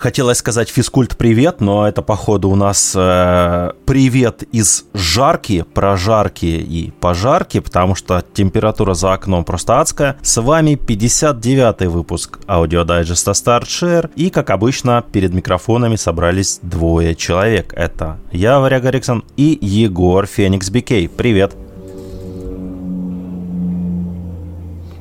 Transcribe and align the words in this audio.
Хотелось 0.00 0.38
сказать 0.38 0.70
физкульт 0.70 1.14
привет, 1.18 1.60
но 1.60 1.86
это 1.86 2.00
походу 2.00 2.48
у 2.48 2.56
нас 2.56 2.94
э, 2.96 3.72
привет 3.84 4.44
из 4.44 4.86
жарки, 4.94 5.62
прожарки 5.74 6.46
и 6.46 6.90
пожарки, 6.90 7.60
потому 7.60 7.94
что 7.94 8.24
температура 8.32 8.94
за 8.94 9.12
окном 9.12 9.44
просто 9.44 9.78
адская. 9.78 10.16
С 10.22 10.40
вами 10.40 10.70
59-й 10.70 11.88
выпуск 11.88 12.40
аудиодайджеста 12.48 13.32
Start + 13.32 13.77
Share 13.77 14.10
и, 14.16 14.30
как 14.30 14.48
обычно, 14.48 15.04
перед 15.12 15.34
микрофонами 15.34 15.96
собрались 15.96 16.60
двое 16.62 17.14
человек. 17.14 17.74
Это 17.76 18.16
я, 18.32 18.58
Варя 18.58 18.80
Гарриксон, 18.80 19.22
и 19.36 19.58
Егор 19.60 20.24
Феникс 20.24 20.70
Бикей. 20.70 21.10
Привет! 21.10 21.54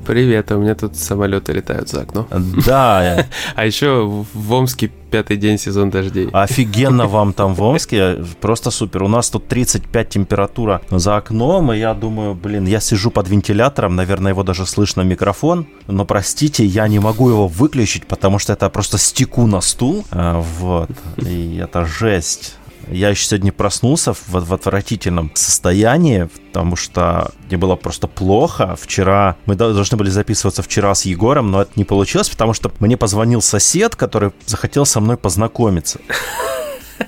Привет, 0.10 0.52
а 0.52 0.58
у 0.58 0.62
меня 0.62 0.74
тут 0.74 0.96
самолеты 0.96 1.54
летают 1.54 1.88
за 1.88 2.02
окном. 2.02 2.26
Да. 2.66 3.28
А 3.56 3.66
еще 3.66 4.26
в 4.34 4.54
Омске 4.54 4.92
пятый 5.12 5.38
день 5.38 5.60
сезон 5.60 5.92
дождей. 5.92 6.30
Офигенно 6.34 7.06
вам 7.08 7.32
там 7.32 7.54
в 7.54 7.62
Омске, 7.62 8.18
просто 8.42 8.72
супер. 8.72 9.04
У 9.04 9.08
нас 9.08 9.30
тут 9.30 9.48
35 9.48 10.10
температура 10.10 10.82
за 10.90 11.18
окном, 11.18 11.72
и 11.74 11.78
я 11.78 11.94
думаю, 11.94 12.34
блин, 12.34 12.66
я 12.66 12.80
сижу 12.80 13.12
под 13.12 13.30
вентилятором, 13.30 13.96
наверное, 13.96 14.32
его 14.32 14.42
даже 14.42 14.66
слышно 14.66 15.02
микрофон, 15.02 15.68
но 15.86 16.06
простите, 16.06 16.66
я 16.66 16.88
не 16.88 16.98
могу 16.98 17.30
его 17.30 17.48
выключить, 17.48 18.08
потому 18.08 18.40
что 18.40 18.54
это 18.54 18.68
просто 18.72 18.98
стеку 18.98 19.46
на 19.46 19.62
стул, 19.62 20.06
а, 20.10 20.44
вот, 20.60 20.90
и 21.18 21.62
это 21.62 21.86
жесть. 21.86 22.56
Я 22.92 23.10
еще 23.10 23.26
сегодня 23.26 23.52
проснулся 23.52 24.14
в, 24.14 24.30
в 24.30 24.54
отвратительном 24.54 25.32
состоянии, 25.36 26.30
потому 26.48 26.76
что 26.76 27.32
мне 27.48 27.58
было 27.58 27.76
просто 27.76 28.08
плохо. 28.08 28.76
Вчера 28.80 29.36
мы 29.46 29.56
должны 29.56 29.98
были 29.98 30.10
записываться 30.10 30.64
вчера 30.64 30.96
с 30.96 31.06
Егором, 31.06 31.52
но 31.52 31.62
это 31.62 31.72
не 31.76 31.84
получилось, 31.84 32.30
потому 32.30 32.54
что 32.54 32.72
мне 32.80 32.98
позвонил 32.98 33.42
сосед, 33.42 33.96
который 33.96 34.32
захотел 34.46 34.86
со 34.86 35.00
мной 35.00 35.18
познакомиться. 35.18 36.00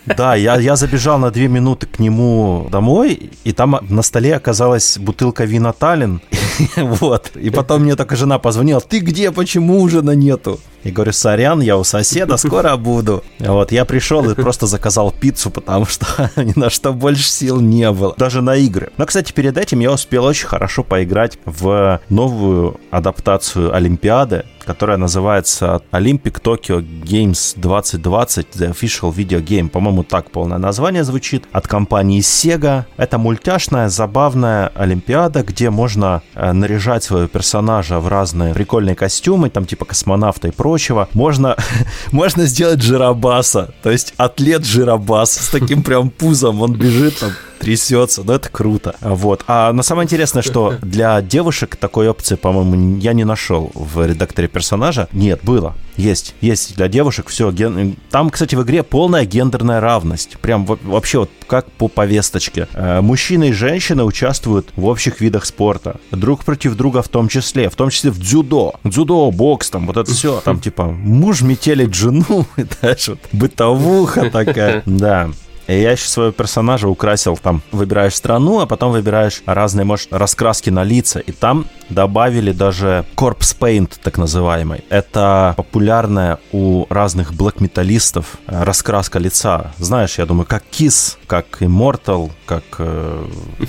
Да, 0.05 0.35
я, 0.35 0.57
я 0.57 0.77
забежал 0.77 1.19
на 1.19 1.31
две 1.31 1.49
минуты 1.49 1.85
к 1.85 1.99
нему 1.99 2.67
домой, 2.71 3.31
и 3.43 3.51
там 3.51 3.77
на 3.89 4.01
столе 4.01 4.35
оказалась 4.35 4.97
бутылка 4.97 5.43
вина 5.43 5.73
Таллин. 5.73 6.21
Вот. 6.77 7.31
И 7.35 7.49
потом 7.49 7.83
мне 7.83 7.95
только 7.95 8.15
жена 8.15 8.39
позвонила, 8.39 8.79
ты 8.79 8.99
где, 8.99 9.31
почему 9.31 9.81
ужина 9.81 10.11
нету? 10.11 10.59
И 10.83 10.91
говорю, 10.91 11.13
сорян, 11.13 11.61
я 11.61 11.77
у 11.77 11.83
соседа, 11.83 12.37
скоро 12.37 12.75
буду. 12.77 13.23
Вот, 13.39 13.71
я 13.71 13.85
пришел 13.85 14.29
и 14.29 14.35
просто 14.35 14.67
заказал 14.67 15.11
пиццу, 15.11 15.51
потому 15.51 15.85
что 15.85 16.05
ни 16.41 16.57
на 16.57 16.69
что 16.69 16.93
больше 16.93 17.29
сил 17.29 17.59
не 17.59 17.91
было. 17.91 18.15
Даже 18.17 18.41
на 18.41 18.55
игры. 18.55 18.91
Но, 18.97 19.05
кстати, 19.05 19.31
перед 19.31 19.57
этим 19.57 19.79
я 19.79 19.91
успел 19.91 20.25
очень 20.25 20.47
хорошо 20.47 20.83
поиграть 20.83 21.37
в 21.45 22.01
новую 22.09 22.79
адаптацию 22.91 23.73
Олимпиады, 23.73 24.45
которая 24.65 24.97
называется 24.97 25.81
Olympic 25.91 26.41
Tokyo 26.41 26.81
Games 26.81 27.53
2020 27.55 28.47
The 28.55 28.71
Official 28.71 29.13
Video 29.13 29.43
Game. 29.43 29.69
По-моему, 29.69 30.03
так 30.03 30.31
полное 30.31 30.57
название 30.57 31.03
звучит. 31.03 31.45
От 31.51 31.67
компании 31.67 32.21
Sega. 32.21 32.85
Это 32.97 33.17
мультяшная, 33.17 33.89
забавная 33.89 34.71
Олимпиада, 34.75 35.43
где 35.43 35.69
можно 35.69 36.21
э, 36.35 36.51
наряжать 36.51 37.03
своего 37.03 37.27
персонажа 37.27 37.99
в 37.99 38.07
разные 38.07 38.53
прикольные 38.53 38.95
костюмы, 38.95 39.49
там 39.49 39.65
типа 39.65 39.85
космонавта 39.85 40.47
и 40.47 40.51
прочее 40.51 40.70
прочего, 40.71 41.09
можно, 41.13 41.57
можно 42.13 42.45
сделать 42.45 42.81
жиробаса. 42.81 43.73
То 43.83 43.91
есть 43.91 44.13
атлет 44.15 44.65
жиробас 44.65 45.33
с 45.33 45.49
таким 45.49 45.83
прям 45.83 46.09
пузом, 46.09 46.61
он 46.61 46.73
бежит 46.73 47.19
там 47.19 47.31
трясется, 47.61 48.23
но 48.23 48.33
это 48.33 48.49
круто. 48.49 48.95
Вот. 49.01 49.43
А 49.47 49.71
на 49.71 49.83
самое 49.83 50.05
интересное, 50.05 50.41
что 50.41 50.75
для 50.81 51.21
девушек 51.21 51.75
такой 51.75 52.09
опции, 52.09 52.35
по-моему, 52.35 52.97
я 52.97 53.13
не 53.13 53.23
нашел 53.23 53.71
в 53.73 54.05
редакторе 54.05 54.47
персонажа. 54.47 55.07
Нет, 55.11 55.39
было. 55.43 55.75
Есть, 55.97 56.35
есть 56.41 56.75
для 56.75 56.87
девушек 56.87 57.27
все. 57.27 57.51
Ген... 57.51 57.95
Там, 58.09 58.29
кстати, 58.29 58.55
в 58.55 58.63
игре 58.63 58.81
полная 58.81 59.25
гендерная 59.25 59.79
равность. 59.79 60.37
Прям 60.41 60.65
вообще 60.65 61.19
вот 61.19 61.29
как 61.47 61.69
по 61.71 61.87
повесточке. 61.87 62.67
Э, 62.73 63.01
мужчины 63.01 63.49
и 63.49 63.51
женщины 63.51 64.03
участвуют 64.03 64.69
в 64.75 64.85
общих 64.85 65.21
видах 65.21 65.45
спорта. 65.45 65.97
Друг 66.11 66.43
против 66.45 66.75
друга 66.75 67.01
в 67.01 67.09
том 67.09 67.27
числе. 67.27 67.69
В 67.69 67.75
том 67.75 67.89
числе 67.89 68.09
в 68.11 68.19
дзюдо. 68.19 68.75
Дзюдо, 68.83 69.29
бокс, 69.31 69.69
там 69.69 69.85
вот 69.85 69.97
это 69.97 70.09
все. 70.11 70.41
Там 70.43 70.59
типа 70.59 70.85
муж 70.85 71.41
метелит 71.41 71.93
жену. 71.93 72.45
И 72.57 72.65
дальше 72.81 73.11
вот 73.11 73.19
бытовуха 73.31 74.29
такая. 74.29 74.83
Да. 74.85 75.29
И 75.67 75.79
я 75.79 75.91
еще 75.91 76.07
своего 76.07 76.31
персонажа 76.31 76.87
украсил 76.87 77.37
там. 77.37 77.61
Выбираешь 77.71 78.15
страну, 78.15 78.59
а 78.59 78.65
потом 78.65 78.91
выбираешь 78.91 79.41
разные, 79.45 79.85
может, 79.85 80.11
раскраски 80.11 80.69
на 80.69 80.83
лица. 80.83 81.19
И 81.19 81.31
там 81.31 81.65
добавили 81.89 82.51
даже 82.51 83.05
Corpse 83.15 83.55
Paint, 83.57 83.93
так 84.01 84.17
называемый. 84.17 84.83
Это 84.89 85.53
популярная 85.57 86.39
у 86.51 86.85
разных 86.89 87.33
блэк-металлистов 87.33 88.37
э, 88.47 88.63
раскраска 88.63 89.19
лица. 89.19 89.73
Знаешь, 89.77 90.17
я 90.17 90.25
думаю, 90.25 90.45
как 90.45 90.63
Kiss, 90.71 91.17
как 91.27 91.61
Immortal, 91.61 92.31
как 92.45 92.63
э, 92.79 93.25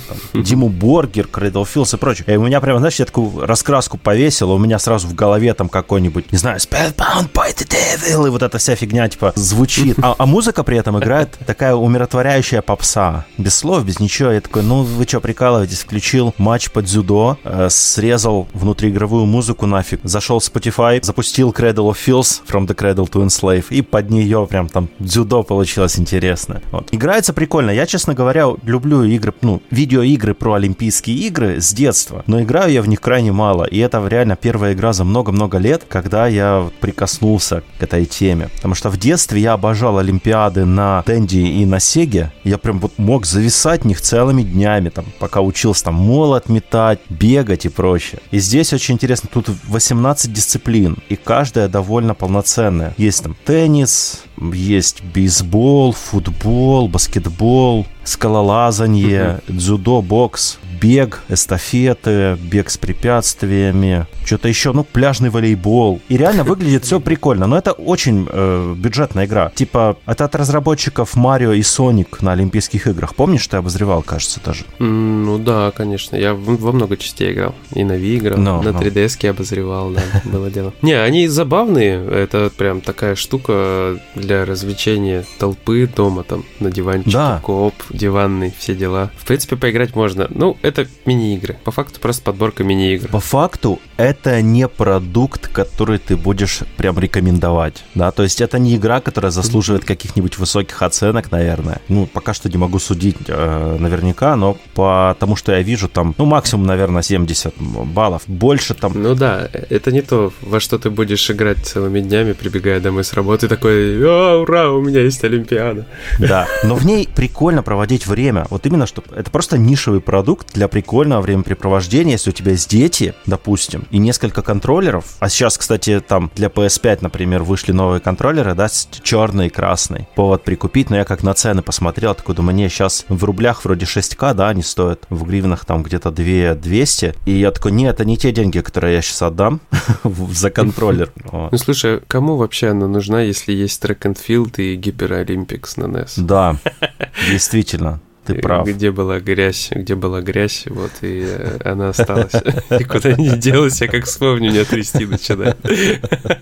там, 0.07 0.43
Диму 0.43 0.69
Боргер, 0.69 1.27
Cradle 1.31 1.67
Fills 1.71 1.95
и 1.95 1.97
прочее. 1.97 2.25
И 2.27 2.35
у 2.35 2.45
меня 2.45 2.61
прямо, 2.61 2.79
знаешь, 2.79 2.95
я 2.95 3.05
такую 3.05 3.45
раскраску 3.45 3.97
повесил, 3.97 4.51
у 4.51 4.57
меня 4.57 4.79
сразу 4.79 5.07
в 5.07 5.15
голове 5.15 5.53
там 5.53 5.69
какой-нибудь, 5.69 6.31
не 6.31 6.37
знаю, 6.37 6.57
Spellbound 6.57 7.31
by 7.33 7.53
the 7.55 7.67
Devil, 7.67 8.27
и 8.27 8.29
вот 8.29 8.41
эта 8.41 8.57
вся 8.57 8.75
фигня, 8.75 9.07
типа, 9.09 9.33
звучит. 9.35 9.97
А, 10.01 10.15
а 10.17 10.25
музыка 10.25 10.63
при 10.63 10.77
этом 10.77 10.97
играет 10.99 11.37
такая 11.45 11.75
умиротворяющая 11.83 12.61
попса. 12.61 13.25
Без 13.37 13.55
слов, 13.55 13.83
без 13.83 13.99
ничего. 13.99 14.31
Я 14.31 14.39
такой, 14.39 14.63
ну 14.63 14.83
вы 14.83 15.03
что, 15.03 15.19
прикалываетесь? 15.19 15.81
Включил 15.81 16.33
матч 16.37 16.71
под 16.71 16.85
дзюдо, 16.85 17.37
э, 17.43 17.67
срезал 17.69 18.47
внутриигровую 18.53 19.25
музыку 19.25 19.65
нафиг, 19.65 19.99
зашел 20.03 20.39
в 20.39 20.43
Spotify, 20.43 21.03
запустил 21.03 21.51
Cradle 21.51 21.91
of 21.91 21.97
Fills 22.05 22.41
From 22.47 22.67
the 22.67 22.73
Cradle 22.73 23.09
to 23.09 23.25
Enslave, 23.25 23.65
и 23.69 23.81
под 23.81 24.09
нее 24.09 24.47
прям 24.49 24.69
там 24.69 24.87
дзюдо 24.99 25.43
получилось 25.43 25.99
интересно. 25.99 26.61
Вот. 26.71 26.87
Играется 26.93 27.33
прикольно. 27.33 27.71
Я, 27.71 27.85
честно 27.85 28.13
говоря, 28.13 28.47
люблю 28.63 29.03
игры, 29.03 29.33
ну, 29.41 29.61
видеоигры 29.69 30.33
про 30.35 30.53
Олимпийские 30.53 31.17
игры 31.17 31.59
с 31.59 31.73
детства, 31.73 32.23
но 32.27 32.41
играю 32.41 32.71
я 32.71 32.81
в 32.81 32.87
них 32.87 33.01
крайне 33.01 33.33
мало, 33.33 33.65
и 33.65 33.77
это 33.79 34.01
реально 34.07 34.37
первая 34.37 34.71
игра 34.71 34.93
за 34.93 35.03
много-много 35.03 35.57
лет, 35.57 35.83
когда 35.89 36.27
я 36.27 36.69
прикоснулся 36.79 37.61
к 37.77 37.83
этой 37.83 38.05
теме. 38.05 38.47
Потому 38.55 38.73
что 38.73 38.89
в 38.89 38.95
детстве 38.95 39.41
я 39.41 39.53
обожал 39.53 39.97
Олимпиады 39.97 40.63
на 40.63 41.03
Денди 41.05 41.39
и 41.39 41.65
на 41.72 41.72
Сеге, 41.79 42.31
я 42.43 42.57
прям 42.57 42.79
вот 42.79 42.97
мог 42.97 43.25
зависать 43.25 43.83
в 43.83 43.85
них 43.85 44.01
целыми 44.01 44.43
днями, 44.43 44.89
там, 44.89 45.05
пока 45.19 45.41
учился 45.41 45.85
там 45.85 45.95
молот 45.95 46.49
метать, 46.49 46.99
бегать 47.09 47.65
и 47.65 47.69
прочее. 47.69 48.21
И 48.31 48.39
здесь 48.39 48.73
очень 48.73 48.95
интересно, 48.95 49.29
тут 49.31 49.47
18 49.67 50.31
дисциплин, 50.31 50.97
и 51.09 51.15
каждая 51.15 51.67
довольно 51.67 52.13
полноценная. 52.15 52.93
Есть 52.97 53.23
там 53.23 53.35
теннис, 53.45 54.23
есть 54.37 55.03
бейсбол, 55.03 55.93
футбол, 55.93 56.87
баскетбол, 56.87 57.85
скалолазание, 58.03 59.41
дзюдо, 59.47 60.01
бокс, 60.01 60.59
бег, 60.83 61.21
эстафеты, 61.29 62.37
бег 62.41 62.69
с 62.69 62.77
препятствиями, 62.77 64.05
что-то 64.25 64.49
еще, 64.49 64.73
ну, 64.73 64.83
пляжный 64.83 65.29
волейбол. 65.29 66.01
И 66.09 66.17
реально 66.17 66.43
выглядит 66.43 66.83
все 66.83 66.99
прикольно, 66.99 67.47
но 67.47 67.57
это 67.57 67.71
очень 67.71 68.27
э, 68.29 68.75
бюджетная 68.77 69.25
игра. 69.25 69.51
Типа, 69.55 69.97
это 70.05 70.25
от 70.25 70.35
разработчиков 70.35 71.15
Марио 71.15 71.53
и 71.53 71.61
Соник 71.63 72.21
на 72.21 72.33
Олимпийских 72.33 72.87
играх. 72.87 73.15
Помнишь, 73.15 73.47
я 73.51 73.59
обозревал, 73.59 74.01
кажется, 74.01 74.41
даже? 74.43 74.65
Ну 74.79 75.37
да, 75.37 75.71
конечно. 75.71 76.17
Я 76.17 76.33
во 76.33 76.71
много 76.73 76.97
частей 76.97 77.31
играл. 77.31 77.55
И 77.73 77.83
на 77.85 77.93
Wii 77.93 78.17
играл, 78.17 78.37
no, 78.39 78.61
на 78.61 78.69
no. 78.69 78.81
3DS 78.81 79.29
обозревал, 79.29 79.91
да, 79.91 80.01
было 80.25 80.51
дело. 80.51 80.73
Не, 80.81 80.93
они 80.93 81.27
забавные. 81.27 82.05
Это 82.05 82.51
прям 82.55 82.81
такая 82.81 83.15
штука 83.15 83.99
для 84.15 84.43
развлечения 84.43 85.23
толпы 85.39 85.87
дома, 85.87 86.23
там, 86.23 86.43
на 86.59 86.69
диванчике, 86.69 87.11
да. 87.11 87.39
коп, 87.41 87.75
диванный, 87.89 88.53
все 88.57 88.75
дела. 88.75 89.11
В 89.17 89.25
принципе, 89.25 89.55
поиграть 89.55 89.95
можно. 89.95 90.27
Ну, 90.29 90.57
это 90.61 90.72
мини-игры. 91.05 91.57
По 91.63 91.71
факту 91.71 91.99
просто 91.99 92.23
подборка 92.23 92.63
мини-игр. 92.63 93.07
По 93.09 93.19
факту 93.19 93.79
это 93.97 94.41
не 94.41 94.67
продукт, 94.67 95.47
который 95.47 95.99
ты 95.99 96.17
будешь 96.17 96.59
прям 96.77 96.99
рекомендовать, 96.99 97.83
да, 97.95 98.11
то 98.11 98.23
есть 98.23 98.41
это 98.41 98.59
не 98.59 98.75
игра, 98.75 99.01
которая 99.01 99.31
заслуживает 99.31 99.85
каких-нибудь 99.85 100.37
высоких 100.37 100.81
оценок, 100.81 101.31
наверное. 101.31 101.81
Ну, 101.87 102.05
пока 102.05 102.33
что 102.33 102.49
не 102.49 102.57
могу 102.57 102.79
судить 102.79 103.17
э, 103.27 103.77
наверняка, 103.79 104.35
но 104.35 104.57
по 104.73 105.15
тому, 105.19 105.35
что 105.35 105.51
я 105.51 105.61
вижу, 105.61 105.87
там, 105.87 106.15
ну, 106.17 106.25
максимум, 106.25 106.65
наверное, 106.65 107.01
70 107.01 107.53
баллов. 107.57 108.23
Больше 108.27 108.73
там... 108.73 108.93
Ну 108.95 109.15
да, 109.15 109.49
это 109.69 109.91
не 109.91 110.01
то, 110.01 110.33
во 110.41 110.59
что 110.59 110.77
ты 110.77 110.89
будешь 110.89 111.29
играть 111.29 111.65
целыми 111.65 111.99
днями, 111.99 112.33
прибегая 112.33 112.79
домой 112.79 113.03
с 113.03 113.13
работы, 113.13 113.47
такой, 113.47 114.03
О, 114.03 114.41
ура, 114.41 114.71
у 114.71 114.81
меня 114.81 115.01
есть 115.01 115.23
Олимпиада. 115.23 115.85
Да, 116.19 116.47
но 116.63 116.75
в 116.75 116.85
ней 116.85 117.07
прикольно 117.13 117.63
проводить 117.63 118.07
время. 118.07 118.45
Вот 118.49 118.65
именно, 118.65 118.87
что 118.87 119.03
это 119.15 119.29
просто 119.31 119.57
нишевый 119.57 120.01
продукт, 120.01 120.52
для 120.53 120.67
прикольного 120.67 121.21
времяпрепровождения, 121.21 122.13
если 122.13 122.29
у 122.29 122.33
тебя 122.33 122.51
есть 122.51 122.69
дети, 122.69 123.13
допустим, 123.25 123.85
и 123.91 123.97
несколько 123.97 124.41
контроллеров, 124.41 125.15
а 125.19 125.29
сейчас, 125.29 125.57
кстати, 125.57 125.99
там 125.99 126.31
для 126.35 126.47
PS5, 126.47 126.99
например, 127.01 127.43
вышли 127.43 127.71
новые 127.71 127.99
контроллеры, 127.99 128.55
да, 128.55 128.67
черный 129.03 129.47
и 129.47 129.49
красный. 129.49 130.07
Повод 130.15 130.43
прикупить, 130.43 130.89
но 130.89 130.97
я 130.97 131.05
как 131.05 131.23
на 131.23 131.33
цены 131.33 131.61
посмотрел, 131.61 132.15
такой 132.15 132.35
думаю, 132.35 132.55
не, 132.55 132.69
сейчас 132.69 133.05
в 133.09 133.23
рублях 133.23 133.65
вроде 133.65 133.85
6к, 133.85 134.33
да, 134.33 134.49
они 134.49 134.63
стоят, 134.63 135.05
в 135.09 135.25
гривнах 135.25 135.65
там 135.65 135.83
где-то 135.83 136.11
2 136.11 136.55
200, 136.55 137.15
и 137.25 137.31
я 137.31 137.51
такой, 137.51 137.71
нет, 137.71 137.93
это 137.93 138.05
не 138.05 138.17
те 138.17 138.31
деньги, 138.31 138.59
которые 138.59 138.95
я 138.95 139.01
сейчас 139.01 139.21
отдам 139.21 139.61
за 140.03 140.49
контроллер. 140.49 141.11
Ну, 141.33 141.57
слушай, 141.57 141.99
кому 142.07 142.37
вообще 142.37 142.69
она 142.69 142.87
нужна, 142.87 143.21
если 143.21 143.53
есть 143.53 143.81
трек 143.81 144.05
and 144.05 144.17
field 144.17 144.55
и 144.57 144.75
Гипер 144.75 145.13
Олимпикс 145.13 145.77
на 145.77 145.85
NES? 145.85 146.13
Да, 146.17 146.57
действительно. 147.29 147.99
Ты 148.25 148.35
прав. 148.35 148.65
Где 148.67 148.91
была 148.91 149.19
грязь, 149.19 149.69
где 149.71 149.95
была 149.95 150.21
грязь, 150.21 150.63
вот, 150.67 150.91
и 151.01 151.25
э, 151.27 151.57
она 151.65 151.89
осталась. 151.89 152.31
Никуда 152.69 153.13
не 153.13 153.37
делась, 153.37 153.81
я 153.81 153.87
как 153.87 154.05
вспомню, 154.05 154.51
не 154.51 154.63
трясти 154.63 155.05
начинает. 155.05 155.57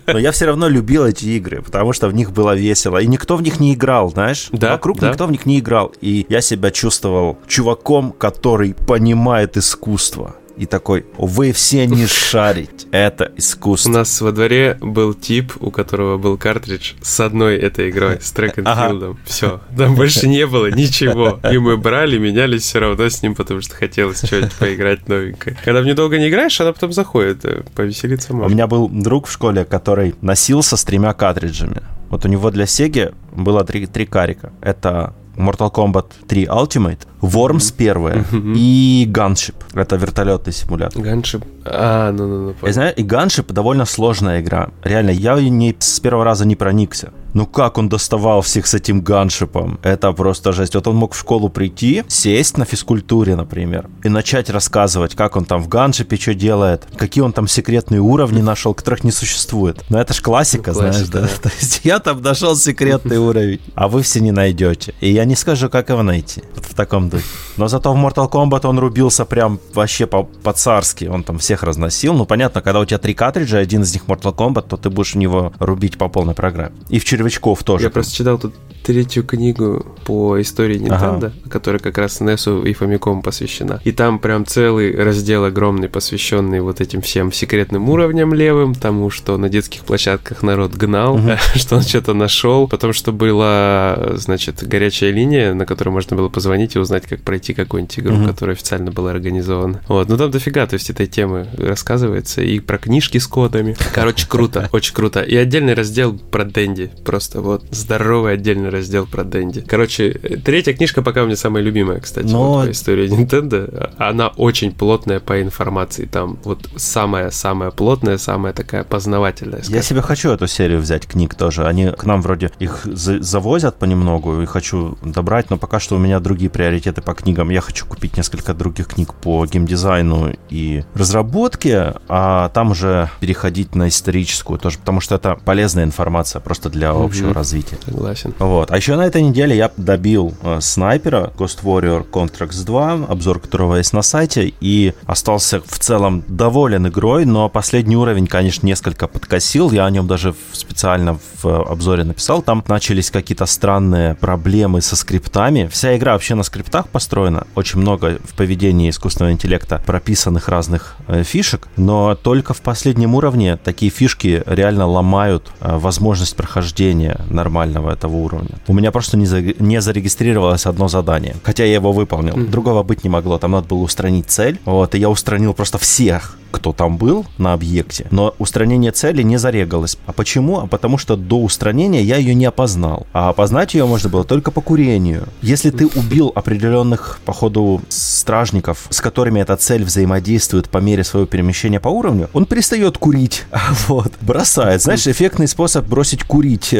Но 0.06 0.20
я 0.20 0.32
все 0.32 0.46
равно 0.46 0.68
любил 0.68 1.06
эти 1.06 1.26
игры, 1.26 1.62
потому 1.62 1.94
что 1.94 2.08
в 2.08 2.14
них 2.14 2.32
было 2.32 2.56
весело. 2.56 3.00
И 3.00 3.08
никто 3.08 3.36
в 3.36 3.42
них 3.42 3.60
не 3.60 3.74
играл, 3.74 4.12
знаешь? 4.12 4.50
Да, 4.52 4.74
Вокруг 4.74 5.00
да. 5.00 5.10
никто 5.10 5.26
в 5.26 5.32
них 5.32 5.46
не 5.46 5.60
играл. 5.60 5.94
И 6.02 6.26
я 6.30 6.42
себя 6.42 6.70
чувствовал 6.70 7.40
чуваком, 7.48 8.12
который 8.12 8.76
понимает 8.76 9.58
искусство 9.58 10.36
и 10.58 10.66
такой, 10.66 11.06
вы 11.18 11.52
все 11.52 11.86
не 11.86 12.08
шарите, 12.08 12.88
это 12.92 13.32
искусство. 13.38 13.90
У 13.90 13.94
нас 13.94 14.22
во 14.22 14.32
дворе 14.32 14.78
был 14.82 15.14
тип, 15.14 15.54
у 15.60 15.72
которого 15.72 16.18
был 16.18 16.38
картридж 16.38 16.94
с 17.02 17.20
одной 17.20 17.58
этой 17.58 17.90
игрой, 17.90 18.20
с 18.22 18.32
трек 18.32 18.58
ага. 18.64 19.16
Все, 19.26 19.62
там 19.78 19.96
больше 19.96 20.28
не 20.28 20.46
было 20.48 20.72
ничего. 20.72 21.40
И 21.52 21.58
мы 21.58 21.78
брали, 21.78 22.18
менялись 22.18 22.64
все 22.64 22.80
равно 22.80 23.10
с 23.10 23.22
ним, 23.22 23.36
потому 23.36 23.62
что 23.62 23.76
хотелось 23.76 24.24
что-нибудь 24.24 24.54
поиграть 24.54 25.08
новенькое. 25.08 25.58
Когда 25.64 25.82
в 25.82 25.84
нее 25.84 25.94
долго 25.94 26.18
не 26.18 26.30
играешь, 26.30 26.60
она 26.62 26.74
потом 26.74 26.92
заходит, 26.94 27.46
э, 27.46 27.64
повеселиться 27.76 28.34
можно. 28.34 28.48
У 28.48 28.50
меня 28.50 28.68
был 28.68 28.90
друг 28.90 29.28
в 29.28 29.32
школе, 29.32 29.66
который 29.66 30.16
носился 30.22 30.78
с 30.78 30.84
тремя 30.84 31.14
картриджами. 31.14 31.82
Вот 32.10 32.26
у 32.26 32.28
него 32.28 32.52
для 32.52 32.66
Сеги 32.66 33.12
было 33.32 33.64
три, 33.64 33.86
три 33.86 34.06
карика. 34.06 34.52
Это 34.62 35.14
Mortal 35.42 35.72
Kombat 35.72 36.06
3 36.28 36.46
Ultimate, 36.46 37.00
Worms 37.22 37.74
первая 37.76 38.26
и 38.56 39.08
Gunship. 39.12 39.56
Это 39.74 39.96
вертолетный 39.96 40.54
симулятор. 40.54 41.02
Gunship. 41.02 41.44
А, 41.66 42.12
ну, 42.12 42.28
ну, 42.28 42.56
ну. 42.62 42.68
И, 42.68 42.72
знаешь, 42.72 42.94
и 42.98 43.04
Gunship 43.04 43.52
довольно 43.54 43.86
сложная 43.86 44.42
игра. 44.42 44.70
Реально, 44.84 45.12
я 45.12 45.36
не, 45.36 45.76
с 45.80 46.00
первого 46.00 46.26
раза 46.26 46.46
не 46.46 46.56
проникся. 46.56 47.12
Ну 47.34 47.46
как 47.46 47.78
он 47.78 47.90
доставал 47.90 48.42
всех 48.42 48.68
с 48.68 48.74
этим 48.74 49.02
ганшипом? 49.02 49.80
Это 49.84 50.12
просто 50.12 50.52
жесть. 50.52 50.76
Вот 50.76 50.88
он 50.88 50.96
мог 50.96 51.14
в 51.14 51.20
школу 51.20 51.50
прийти, 51.50 52.04
сесть 52.08 52.58
на 52.58 52.66
физкультуре, 52.66 53.36
например, 53.36 53.90
и 54.04 54.10
начать 54.10 54.50
рассказывать, 54.50 55.16
как 55.16 55.36
он 55.36 55.46
там 55.46 55.62
в 55.62 55.68
ганшипе 55.68 56.18
что 56.18 56.34
делает, 56.34 56.88
какие 56.98 57.24
он 57.24 57.34
там 57.34 57.48
секретные 57.48 58.02
уровни 58.02 58.42
нашел, 58.42 58.74
которых 58.74 59.04
не 59.04 59.12
существует. 59.12 59.84
Но 59.90 60.00
это 60.00 60.14
ж 60.14 60.22
классика, 60.22 60.72
ну, 60.72 60.80
знаешь, 60.80 61.08
да? 61.08 61.22
да? 61.22 61.28
То 61.44 61.52
есть 61.60 61.82
я 61.84 62.00
там 62.00 62.22
нашел 62.22 62.56
секретный 62.56 63.18
уровень, 63.30 63.62
а 63.76 63.88
вы 63.88 64.02
все 64.02 64.20
не 64.20 64.32
найдете. 64.32 64.94
И 65.00 65.12
я 65.12 65.26
не 65.26 65.36
скажу, 65.36 65.70
как 65.70 65.90
его 65.90 66.04
найти. 66.04 66.44
Вот 66.56 66.66
в 66.66 66.74
таком 66.74 67.10
духе. 67.10 67.24
Но 67.58 67.68
зато 67.68 67.94
в 67.94 67.98
Mortal 67.98 68.30
Kombat 68.30 68.66
он 68.68 68.80
рубился 68.80 69.26
прям 69.26 69.60
вообще 69.74 70.08
по-царски. 70.08 71.06
Он 71.06 71.24
там 71.24 71.38
всех 71.38 71.64
разносил. 71.64 72.14
Ну, 72.14 72.26
понятно, 72.26 72.62
когда 72.62 72.80
у 72.80 72.86
тебя 72.86 72.98
три 72.98 73.14
картриджа, 73.14 73.58
один 73.58 73.84
из 73.84 73.94
них 73.94 74.06
Mortal 74.06 74.36
Kombat, 74.36 74.68
то 74.68 74.78
ты 74.78 74.90
будешь 74.90 75.14
в 75.14 75.18
него 75.18 75.54
рубить 75.60 75.98
по 75.98 76.08
полной 76.08 76.34
программе. 76.34 76.76
И 76.90 77.00
в 77.00 77.06
червячков 77.22 77.64
тоже. 77.64 77.86
Я 77.86 77.90
просто 77.90 78.16
читал 78.16 78.38
тут 78.38 78.54
третью 78.84 79.24
книгу 79.24 79.86
по 80.06 80.42
истории 80.42 80.80
Nintendo, 80.80 81.28
ага. 81.28 81.50
которая 81.50 81.80
как 81.80 81.98
раз 81.98 82.22
NES 82.22 82.68
и 82.68 82.74
Famicom 82.74 83.22
посвящена. 83.22 83.82
И 83.84 83.92
там 83.92 84.20
прям 84.20 84.46
целый 84.46 84.96
раздел 84.96 85.46
огромный, 85.46 85.90
посвященный 85.90 86.62
вот 86.62 86.82
этим 86.82 87.02
всем 87.02 87.32
секретным 87.32 87.90
уровням 87.90 88.34
левым, 88.34 88.74
тому, 88.74 89.10
что 89.10 89.38
на 89.38 89.50
детских 89.50 89.82
площадках 89.82 90.44
народ 90.44 90.74
гнал, 90.74 91.16
угу. 91.16 91.32
что 91.56 91.78
он 91.78 91.84
что-то 91.84 92.14
нашел, 92.14 92.68
потом 92.68 92.94
что 92.94 93.12
была, 93.12 94.14
значит, 94.16 94.64
горячая 94.64 95.12
линия, 95.12 95.54
на 95.54 95.66
которую 95.66 95.94
можно 95.94 96.18
было 96.18 96.30
позвонить 96.30 96.76
и 96.76 96.80
узнать, 96.80 97.06
как 97.08 97.22
пройти 97.22 97.54
какую-нибудь 97.54 98.00
игру, 98.00 98.16
угу. 98.16 98.26
которая 98.26 98.56
официально 98.56 98.92
была 98.92 99.12
организована. 99.12 99.82
Вот, 99.88 100.10
ну 100.10 100.18
там 100.18 100.32
дофига, 100.32 100.66
то 100.66 100.74
есть 100.74 100.90
этой 100.90 101.08
темы 101.08 101.48
рассказывается, 101.58 102.42
и 102.42 102.60
про 102.60 102.78
книжки 102.78 103.18
с 103.18 103.28
кодами. 103.28 103.76
Короче, 103.94 104.28
круто, 104.28 104.70
очень 104.72 104.94
круто. 104.94 105.22
И 105.22 105.36
отдельный 105.36 105.74
раздел 105.74 106.18
про 106.18 106.46
Дэнди, 106.46 106.92
просто 107.06 107.42
вот 107.42 107.64
здоровый 107.72 108.34
отдельный 108.34 108.70
раздел 108.70 108.81
про 109.06 109.24
Дэнди. 109.24 109.62
Короче, 109.62 110.12
третья 110.44 110.74
книжка 110.74 111.02
пока 111.02 111.24
у 111.24 111.26
меня 111.26 111.36
самая 111.36 111.64
любимая, 111.64 112.00
кстати, 112.00 112.28
Но... 112.28 112.54
вот, 112.54 112.68
по 112.68 112.72
истории 112.72 113.10
Nintendo. 113.10 113.94
Она 113.98 114.28
очень 114.30 114.72
плотная 114.72 115.20
по 115.20 115.42
информации. 115.42 116.06
Там 116.06 116.38
вот 116.44 116.70
самая-самая 116.76 117.72
плотная, 117.72 118.18
самая 118.18 118.54
такая 118.54 118.84
познавательная. 118.84 119.60
Скажем. 119.60 119.76
Я 119.76 119.82
себе 119.82 120.02
хочу 120.02 120.30
эту 120.32 120.48
серию 120.48 120.80
взять 120.80 121.08
книг 121.08 121.36
тоже. 121.36 121.66
Они 121.66 121.88
к 121.88 122.04
нам 122.06 122.22
вроде 122.22 122.52
их 122.60 122.82
завозят 122.86 123.78
понемногу 123.78 124.42
и 124.42 124.46
хочу 124.46 124.98
добрать, 125.04 125.50
но 125.50 125.58
пока 125.58 125.80
что 125.80 125.96
у 125.96 126.00
меня 126.00 126.20
другие 126.20 126.50
приоритеты 126.50 127.02
по 127.02 127.14
книгам. 127.14 127.50
Я 127.50 127.62
хочу 127.62 127.86
купить 127.86 128.18
несколько 128.18 128.54
других 128.54 128.88
книг 128.88 129.14
по 129.14 129.46
геймдизайну 129.46 130.36
и 130.50 130.84
разработке, 130.94 131.96
а 132.08 132.50
там 132.50 132.72
уже 132.72 133.10
переходить 133.20 133.76
на 133.76 133.88
историческую 133.88 134.60
тоже, 134.60 134.78
потому 134.78 135.02
что 135.02 135.16
это 135.16 135.38
полезная 135.44 135.84
информация 135.84 136.40
просто 136.40 136.70
для 136.70 136.92
общего 136.92 137.28
угу. 137.28 137.34
развития. 137.34 137.78
Согласен. 137.86 138.34
Вот. 138.40 138.61
Вот. 138.62 138.70
А 138.70 138.78
еще 138.78 138.96
на 138.96 139.08
этой 139.08 139.24
неделе 139.24 139.58
я 139.58 139.72
добил 139.76 140.36
э, 140.44 140.60
снайпера 140.62 141.34
Ghost 141.36 141.64
Warrior 141.64 142.08
Contracts 142.08 142.64
2, 142.64 143.08
обзор 143.10 143.40
которого 143.40 143.78
есть 143.78 143.92
на 143.92 144.04
сайте, 144.04 144.54
и 144.62 144.94
остался 145.08 145.62
в 145.62 145.80
целом 145.80 146.24
доволен 146.28 146.86
игрой, 146.88 147.26
но 147.26 147.50
последний 147.50 147.98
уровень, 147.98 148.28
конечно, 148.28 148.68
несколько 148.68 149.08
подкосил. 149.08 149.72
Я 149.72 149.88
о 149.88 149.90
нем 149.90 150.06
даже 150.06 150.36
специально 150.52 151.18
в 151.42 151.72
обзоре 151.72 152.04
написал. 152.04 152.44
Там 152.44 152.64
начались 152.68 153.10
какие-то 153.10 153.48
странные 153.48 154.14
проблемы 154.14 154.82
со 154.82 154.96
скриптами. 154.96 155.68
Вся 155.72 155.98
игра 155.98 156.14
вообще 156.14 156.36
на 156.36 156.44
скриптах 156.44 156.88
построена. 156.88 157.48
Очень 157.56 157.80
много 157.80 158.20
в 158.24 158.36
поведении 158.36 158.92
искусственного 158.92 159.34
интеллекта 159.34 159.82
прописанных 159.84 160.50
разных 160.50 160.98
э, 161.08 161.24
фишек, 161.24 161.68
но 161.78 162.14
только 162.14 162.54
в 162.54 162.62
последнем 162.62 163.16
уровне 163.16 163.58
такие 163.58 163.92
фишки 163.92 164.44
реально 164.46 164.86
ломают 164.86 165.52
э, 165.62 165.78
возможность 165.78 166.36
прохождения 166.36 167.20
нормального 167.28 167.90
этого 167.90 168.18
уровня. 168.18 168.51
У 168.68 168.74
меня 168.74 168.92
просто 168.92 169.18
не, 169.18 169.26
за, 169.26 169.42
не 169.42 169.82
зарегистрировалось 169.82 170.66
одно 170.66 170.88
задание, 170.88 171.36
хотя 171.44 171.66
я 171.66 171.76
его 171.76 171.92
выполнил. 171.92 172.34
Mm-hmm. 172.34 172.50
Другого 172.50 172.84
быть 172.84 173.04
не 173.04 173.10
могло. 173.10 173.38
Там 173.38 173.52
надо 173.52 173.68
было 173.68 173.80
устранить 173.80 174.30
цель. 174.30 174.60
Вот, 174.66 174.96
и 174.96 175.00
я 175.00 175.10
устранил 175.10 175.54
просто 175.54 175.78
всех 175.78 176.38
кто 176.52 176.74
там 176.74 176.98
был 176.98 177.26
на 177.38 177.54
объекте, 177.54 178.08
но 178.12 178.36
устранение 178.38 178.92
цели 178.92 179.22
не 179.24 179.38
зарегалось. 179.38 179.98
А 180.06 180.14
почему? 180.14 180.60
А 180.60 180.68
потому 180.68 180.98
что 180.98 181.16
до 181.16 181.42
устранения 181.42 182.04
я 182.04 182.18
ее 182.18 182.36
не 182.36 182.46
опознал. 182.46 183.08
А 183.14 183.30
опознать 183.30 183.74
ее 183.74 183.86
можно 183.86 184.10
было 184.10 184.24
только 184.24 184.52
по 184.52 184.62
курению. 184.62 185.28
Если 185.42 185.72
ты 185.72 185.88
убил 185.88 186.32
определенных, 186.36 187.20
по 187.26 187.34
ходу, 187.34 187.82
стражников, 187.90 188.88
с 188.90 189.02
которыми 189.02 189.40
эта 189.40 189.56
цель 189.56 189.84
взаимодействует 189.84 190.70
по 190.70 190.78
мере 190.78 191.04
своего 191.04 191.26
перемещения 191.28 191.80
по 191.80 191.90
уровню, 191.90 192.30
он 192.34 192.46
перестает 192.46 192.98
курить. 192.98 193.46
Вот. 193.88 194.14
Бросает. 194.22 194.82
Знаешь, 194.82 195.08
эффектный 195.08 195.48
способ 195.48 195.88
бросить 195.88 196.24
курить. 196.24 196.76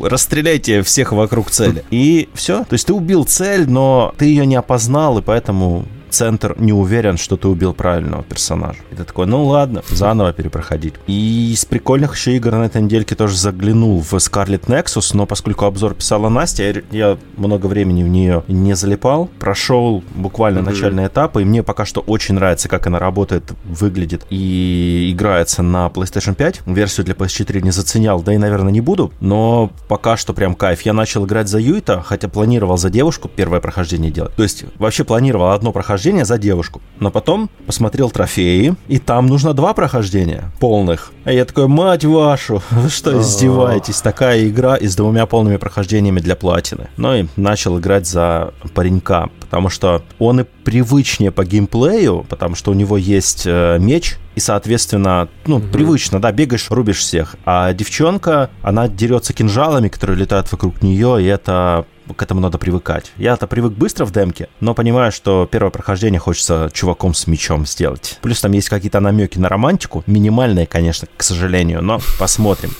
Расстреляйте 0.00 0.82
всех 0.82 1.12
вокруг 1.12 1.50
цели. 1.50 1.84
И 1.90 2.28
все. 2.34 2.64
То 2.64 2.74
есть 2.74 2.86
ты 2.86 2.92
убил 2.92 3.24
цель, 3.24 3.68
но 3.68 4.14
ты 4.16 4.26
ее 4.26 4.46
не 4.46 4.56
опознал, 4.56 5.18
и 5.18 5.22
поэтому 5.22 5.86
центр 6.10 6.54
не 6.58 6.72
уверен, 6.72 7.16
что 7.16 7.36
ты 7.36 7.48
убил 7.48 7.74
правильного 7.74 8.22
персонажа. 8.22 8.78
И 8.90 8.94
ты 8.94 9.04
такой, 9.04 9.26
ну 9.26 9.44
ладно, 9.44 9.82
заново 9.88 10.32
перепроходить. 10.32 10.94
И 11.06 11.52
из 11.52 11.64
прикольных 11.64 12.16
еще 12.16 12.36
игр 12.36 12.52
на 12.52 12.64
этой 12.64 12.82
недельке 12.82 13.14
тоже 13.14 13.36
заглянул 13.36 14.00
в 14.00 14.14
Scarlet 14.14 14.66
Nexus, 14.66 15.10
но 15.14 15.26
поскольку 15.26 15.64
обзор 15.64 15.94
писала 15.94 16.28
Настя, 16.28 16.82
я, 16.90 17.18
много 17.36 17.66
времени 17.66 18.02
в 18.02 18.08
нее 18.08 18.42
не 18.48 18.74
залипал. 18.74 19.28
Прошел 19.38 20.02
буквально 20.14 20.60
mm-hmm. 20.60 20.64
начальный 20.64 21.06
этап, 21.06 21.36
и 21.36 21.44
мне 21.44 21.62
пока 21.62 21.84
что 21.84 22.00
очень 22.00 22.34
нравится, 22.34 22.68
как 22.68 22.86
она 22.86 22.98
работает, 22.98 23.44
выглядит 23.64 24.26
и 24.30 25.10
играется 25.12 25.62
на 25.62 25.86
PlayStation 25.86 26.34
5. 26.34 26.62
Версию 26.66 27.06
для 27.06 27.14
PS4 27.14 27.62
не 27.62 27.70
заценял, 27.70 28.20
да 28.22 28.34
и, 28.34 28.38
наверное, 28.38 28.72
не 28.72 28.80
буду, 28.80 29.12
но 29.20 29.70
пока 29.88 30.16
что 30.16 30.32
прям 30.32 30.54
кайф. 30.54 30.82
Я 30.82 30.92
начал 30.92 31.26
играть 31.26 31.48
за 31.48 31.58
Юита, 31.58 32.02
хотя 32.02 32.28
планировал 32.28 32.76
за 32.76 32.90
девушку 32.90 33.28
первое 33.28 33.60
прохождение 33.60 34.10
делать. 34.10 34.34
То 34.34 34.42
есть 34.42 34.64
вообще 34.76 35.04
планировал 35.04 35.50
одно 35.50 35.72
прохождение 35.72 35.97
прохождения 35.98 36.24
за 36.24 36.38
девушку. 36.38 36.80
Но 37.00 37.10
потом 37.10 37.50
посмотрел 37.66 38.10
трофеи, 38.10 38.76
и 38.86 38.98
там 38.98 39.26
нужно 39.26 39.52
два 39.52 39.74
прохождения 39.74 40.52
полных. 40.60 41.12
А 41.24 41.32
я 41.32 41.44
такой, 41.44 41.66
мать 41.66 42.04
вашу, 42.04 42.62
вы 42.70 42.88
что, 42.88 43.20
издеваетесь? 43.20 44.00
Такая 44.00 44.48
игра 44.48 44.76
и 44.76 44.86
с 44.86 44.94
двумя 44.94 45.26
полными 45.26 45.56
прохождениями 45.56 46.20
для 46.20 46.36
платины. 46.36 46.88
Ну 46.96 47.14
и 47.14 47.26
начал 47.36 47.80
играть 47.80 48.06
за 48.06 48.54
паренька, 48.74 49.28
потому 49.40 49.70
что 49.70 50.02
он 50.20 50.40
и 50.40 50.44
привычнее 50.44 51.32
по 51.32 51.44
геймплею, 51.44 52.24
потому 52.28 52.54
что 52.54 52.70
у 52.70 52.74
него 52.74 52.96
есть 52.96 53.42
э, 53.44 53.78
меч, 53.80 54.18
и, 54.36 54.40
соответственно, 54.40 55.28
ну, 55.46 55.56
угу. 55.56 55.66
привычно, 55.72 56.20
да, 56.20 56.30
бегаешь, 56.30 56.70
рубишь 56.70 56.98
всех. 56.98 57.34
А 57.44 57.72
девчонка, 57.72 58.50
она 58.62 58.86
дерется 58.86 59.32
кинжалами, 59.32 59.88
которые 59.88 60.16
летают 60.16 60.52
вокруг 60.52 60.80
нее, 60.80 61.20
и 61.20 61.26
это 61.26 61.86
к 62.14 62.22
этому 62.22 62.40
надо 62.40 62.58
привыкать. 62.58 63.12
Я-то 63.16 63.46
привык 63.46 63.72
быстро 63.72 64.04
в 64.04 64.12
демке, 64.12 64.48
но 64.60 64.74
понимаю, 64.74 65.12
что 65.12 65.48
первое 65.50 65.70
прохождение 65.70 66.20
хочется 66.20 66.70
чуваком 66.72 67.14
с 67.14 67.26
мечом 67.26 67.66
сделать. 67.66 68.18
Плюс 68.22 68.40
там 68.40 68.52
есть 68.52 68.68
какие-то 68.68 69.00
намеки 69.00 69.38
на 69.38 69.48
романтику, 69.48 70.04
минимальные, 70.06 70.66
конечно, 70.66 71.08
к 71.16 71.22
сожалению, 71.22 71.82
но 71.82 72.00
посмотрим. 72.18 72.70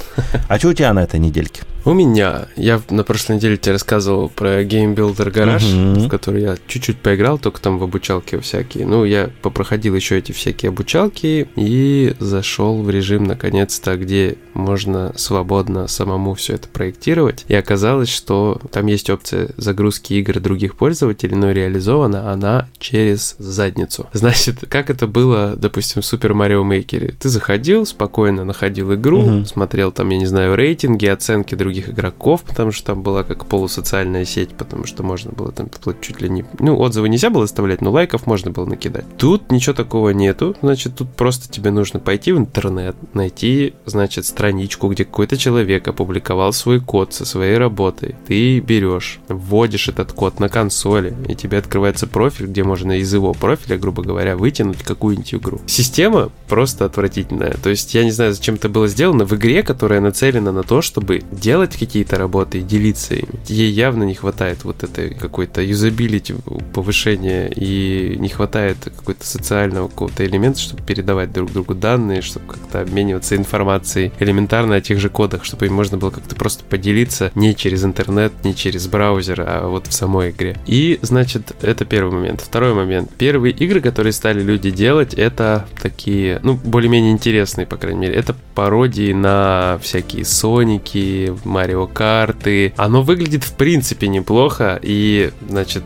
А 0.48 0.58
что 0.58 0.68
у 0.68 0.72
тебя 0.72 0.92
на 0.92 1.02
этой 1.02 1.20
недельке? 1.20 1.62
У 1.88 1.94
меня, 1.94 2.48
я 2.54 2.82
на 2.90 3.02
прошлой 3.02 3.36
неделе 3.36 3.56
тебе 3.56 3.72
рассказывал 3.72 4.28
про 4.28 4.62
Game 4.62 4.94
Builder 4.94 5.32
Garage, 5.32 5.60
uh-huh. 5.60 6.00
в 6.00 6.08
который 6.10 6.42
я 6.42 6.58
чуть-чуть 6.66 6.98
поиграл, 6.98 7.38
только 7.38 7.62
там 7.62 7.78
в 7.78 7.82
обучалке 7.82 8.38
всякие. 8.40 8.84
Ну, 8.84 9.06
я 9.06 9.30
попроходил 9.40 9.94
еще 9.94 10.18
эти 10.18 10.32
всякие 10.32 10.68
обучалки 10.68 11.48
и 11.56 12.14
зашел 12.18 12.82
в 12.82 12.90
режим, 12.90 13.24
наконец-то, 13.24 13.96
где 13.96 14.36
можно 14.52 15.14
свободно 15.16 15.88
самому 15.88 16.34
все 16.34 16.56
это 16.56 16.68
проектировать. 16.68 17.46
И 17.48 17.54
оказалось, 17.54 18.10
что 18.10 18.60
там 18.70 18.84
есть 18.84 19.08
опция 19.08 19.48
загрузки 19.56 20.12
игр 20.12 20.40
других 20.40 20.76
пользователей, 20.76 21.36
но 21.36 21.52
реализована 21.52 22.30
она 22.30 22.68
через 22.78 23.34
задницу. 23.38 24.08
Значит, 24.12 24.66
как 24.68 24.90
это 24.90 25.06
было, 25.06 25.54
допустим, 25.56 26.02
в 26.02 26.04
Super 26.04 26.32
Mario 26.32 26.68
Maker? 26.68 27.14
Ты 27.18 27.30
заходил, 27.30 27.86
спокойно 27.86 28.44
находил 28.44 28.92
игру, 28.92 29.22
uh-huh. 29.22 29.46
смотрел 29.46 29.90
там, 29.90 30.10
я 30.10 30.18
не 30.18 30.26
знаю, 30.26 30.54
рейтинги, 30.54 31.06
оценки 31.06 31.54
других 31.54 31.77
других 31.78 31.90
игроков, 31.90 32.42
потому 32.42 32.72
что 32.72 32.86
там 32.86 33.02
была 33.02 33.24
как 33.24 33.46
полусоциальная 33.46 34.24
сеть, 34.24 34.50
потому 34.50 34.86
что 34.86 35.02
можно 35.02 35.32
было 35.32 35.52
там 35.52 35.68
чуть 36.00 36.20
ли 36.20 36.28
не... 36.28 36.44
Ну, 36.58 36.78
отзывы 36.78 37.08
нельзя 37.08 37.30
было 37.30 37.44
оставлять, 37.44 37.80
но 37.80 37.90
лайков 37.90 38.26
можно 38.26 38.50
было 38.50 38.66
накидать. 38.66 39.04
Тут 39.16 39.50
ничего 39.50 39.74
такого 39.74 40.10
нету, 40.10 40.56
значит, 40.62 40.96
тут 40.96 41.08
просто 41.14 41.50
тебе 41.50 41.70
нужно 41.70 42.00
пойти 42.00 42.32
в 42.32 42.38
интернет, 42.38 42.96
найти, 43.14 43.74
значит, 43.86 44.26
страничку, 44.26 44.88
где 44.88 45.04
какой-то 45.04 45.36
человек 45.36 45.86
опубликовал 45.88 46.52
свой 46.52 46.80
код 46.80 47.14
со 47.14 47.24
своей 47.24 47.58
работой. 47.58 48.16
Ты 48.26 48.60
берешь, 48.60 49.20
вводишь 49.28 49.88
этот 49.88 50.12
код 50.12 50.40
на 50.40 50.48
консоли, 50.48 51.14
и 51.28 51.34
тебе 51.34 51.58
открывается 51.58 52.06
профиль, 52.06 52.46
где 52.46 52.64
можно 52.64 52.98
из 52.98 53.12
его 53.12 53.32
профиля, 53.34 53.78
грубо 53.78 54.02
говоря, 54.02 54.36
вытянуть 54.36 54.82
какую-нибудь 54.82 55.34
игру. 55.34 55.60
Система 55.66 56.30
просто 56.48 56.84
отвратительная. 56.84 57.56
То 57.62 57.70
есть 57.70 57.94
я 57.94 58.04
не 58.04 58.10
знаю, 58.10 58.34
зачем 58.34 58.56
это 58.56 58.68
было 58.68 58.88
сделано 58.88 59.24
в 59.24 59.34
игре, 59.34 59.62
которая 59.62 60.00
нацелена 60.00 60.52
на 60.52 60.62
то, 60.62 60.82
чтобы 60.82 61.22
делать 61.30 61.67
делать 61.68 61.78
какие-то 61.78 62.16
работы 62.16 62.58
и 62.58 62.62
делиться 62.62 63.14
ими. 63.14 63.28
Ей 63.46 63.70
явно 63.70 64.04
не 64.04 64.14
хватает 64.14 64.64
вот 64.64 64.82
этой 64.82 65.14
какой-то 65.14 65.62
юзабилити 65.62 66.34
повышения 66.72 67.48
и 67.48 68.16
не 68.18 68.28
хватает 68.28 68.76
какой-то 68.84 69.24
социального 69.24 69.88
какого-то 69.88 70.24
элемента, 70.24 70.58
чтобы 70.60 70.82
передавать 70.82 71.32
друг 71.32 71.52
другу 71.52 71.74
данные, 71.74 72.22
чтобы 72.22 72.46
как-то 72.46 72.80
обмениваться 72.80 73.36
информацией 73.36 74.12
элементарно 74.20 74.76
о 74.76 74.80
тех 74.80 74.98
же 75.00 75.08
кодах, 75.08 75.44
чтобы 75.44 75.66
им 75.66 75.74
можно 75.74 75.98
было 75.98 76.10
как-то 76.10 76.34
просто 76.34 76.64
поделиться 76.64 77.30
не 77.34 77.54
через 77.54 77.84
интернет, 77.84 78.32
не 78.44 78.54
через 78.54 78.86
браузер, 78.86 79.44
а 79.46 79.68
вот 79.68 79.86
в 79.86 79.92
самой 79.92 80.30
игре. 80.30 80.56
И, 80.66 80.98
значит, 81.02 81.52
это 81.62 81.84
первый 81.84 82.12
момент. 82.12 82.40
Второй 82.40 82.74
момент. 82.74 83.10
Первые 83.18 83.54
игры, 83.54 83.80
которые 83.80 84.12
стали 84.12 84.42
люди 84.42 84.70
делать, 84.70 85.14
это 85.14 85.66
такие, 85.82 86.40
ну, 86.42 86.54
более-менее 86.54 87.12
интересные, 87.12 87.66
по 87.66 87.76
крайней 87.76 88.00
мере. 88.00 88.14
Это 88.14 88.34
пародии 88.54 89.12
на 89.12 89.78
всякие 89.82 90.24
Соники, 90.24 91.34
Марио 91.48 91.86
Карты. 91.86 92.72
Оно 92.76 93.02
выглядит 93.02 93.44
в 93.44 93.54
принципе 93.54 94.08
неплохо, 94.08 94.78
и, 94.82 95.32
значит, 95.48 95.84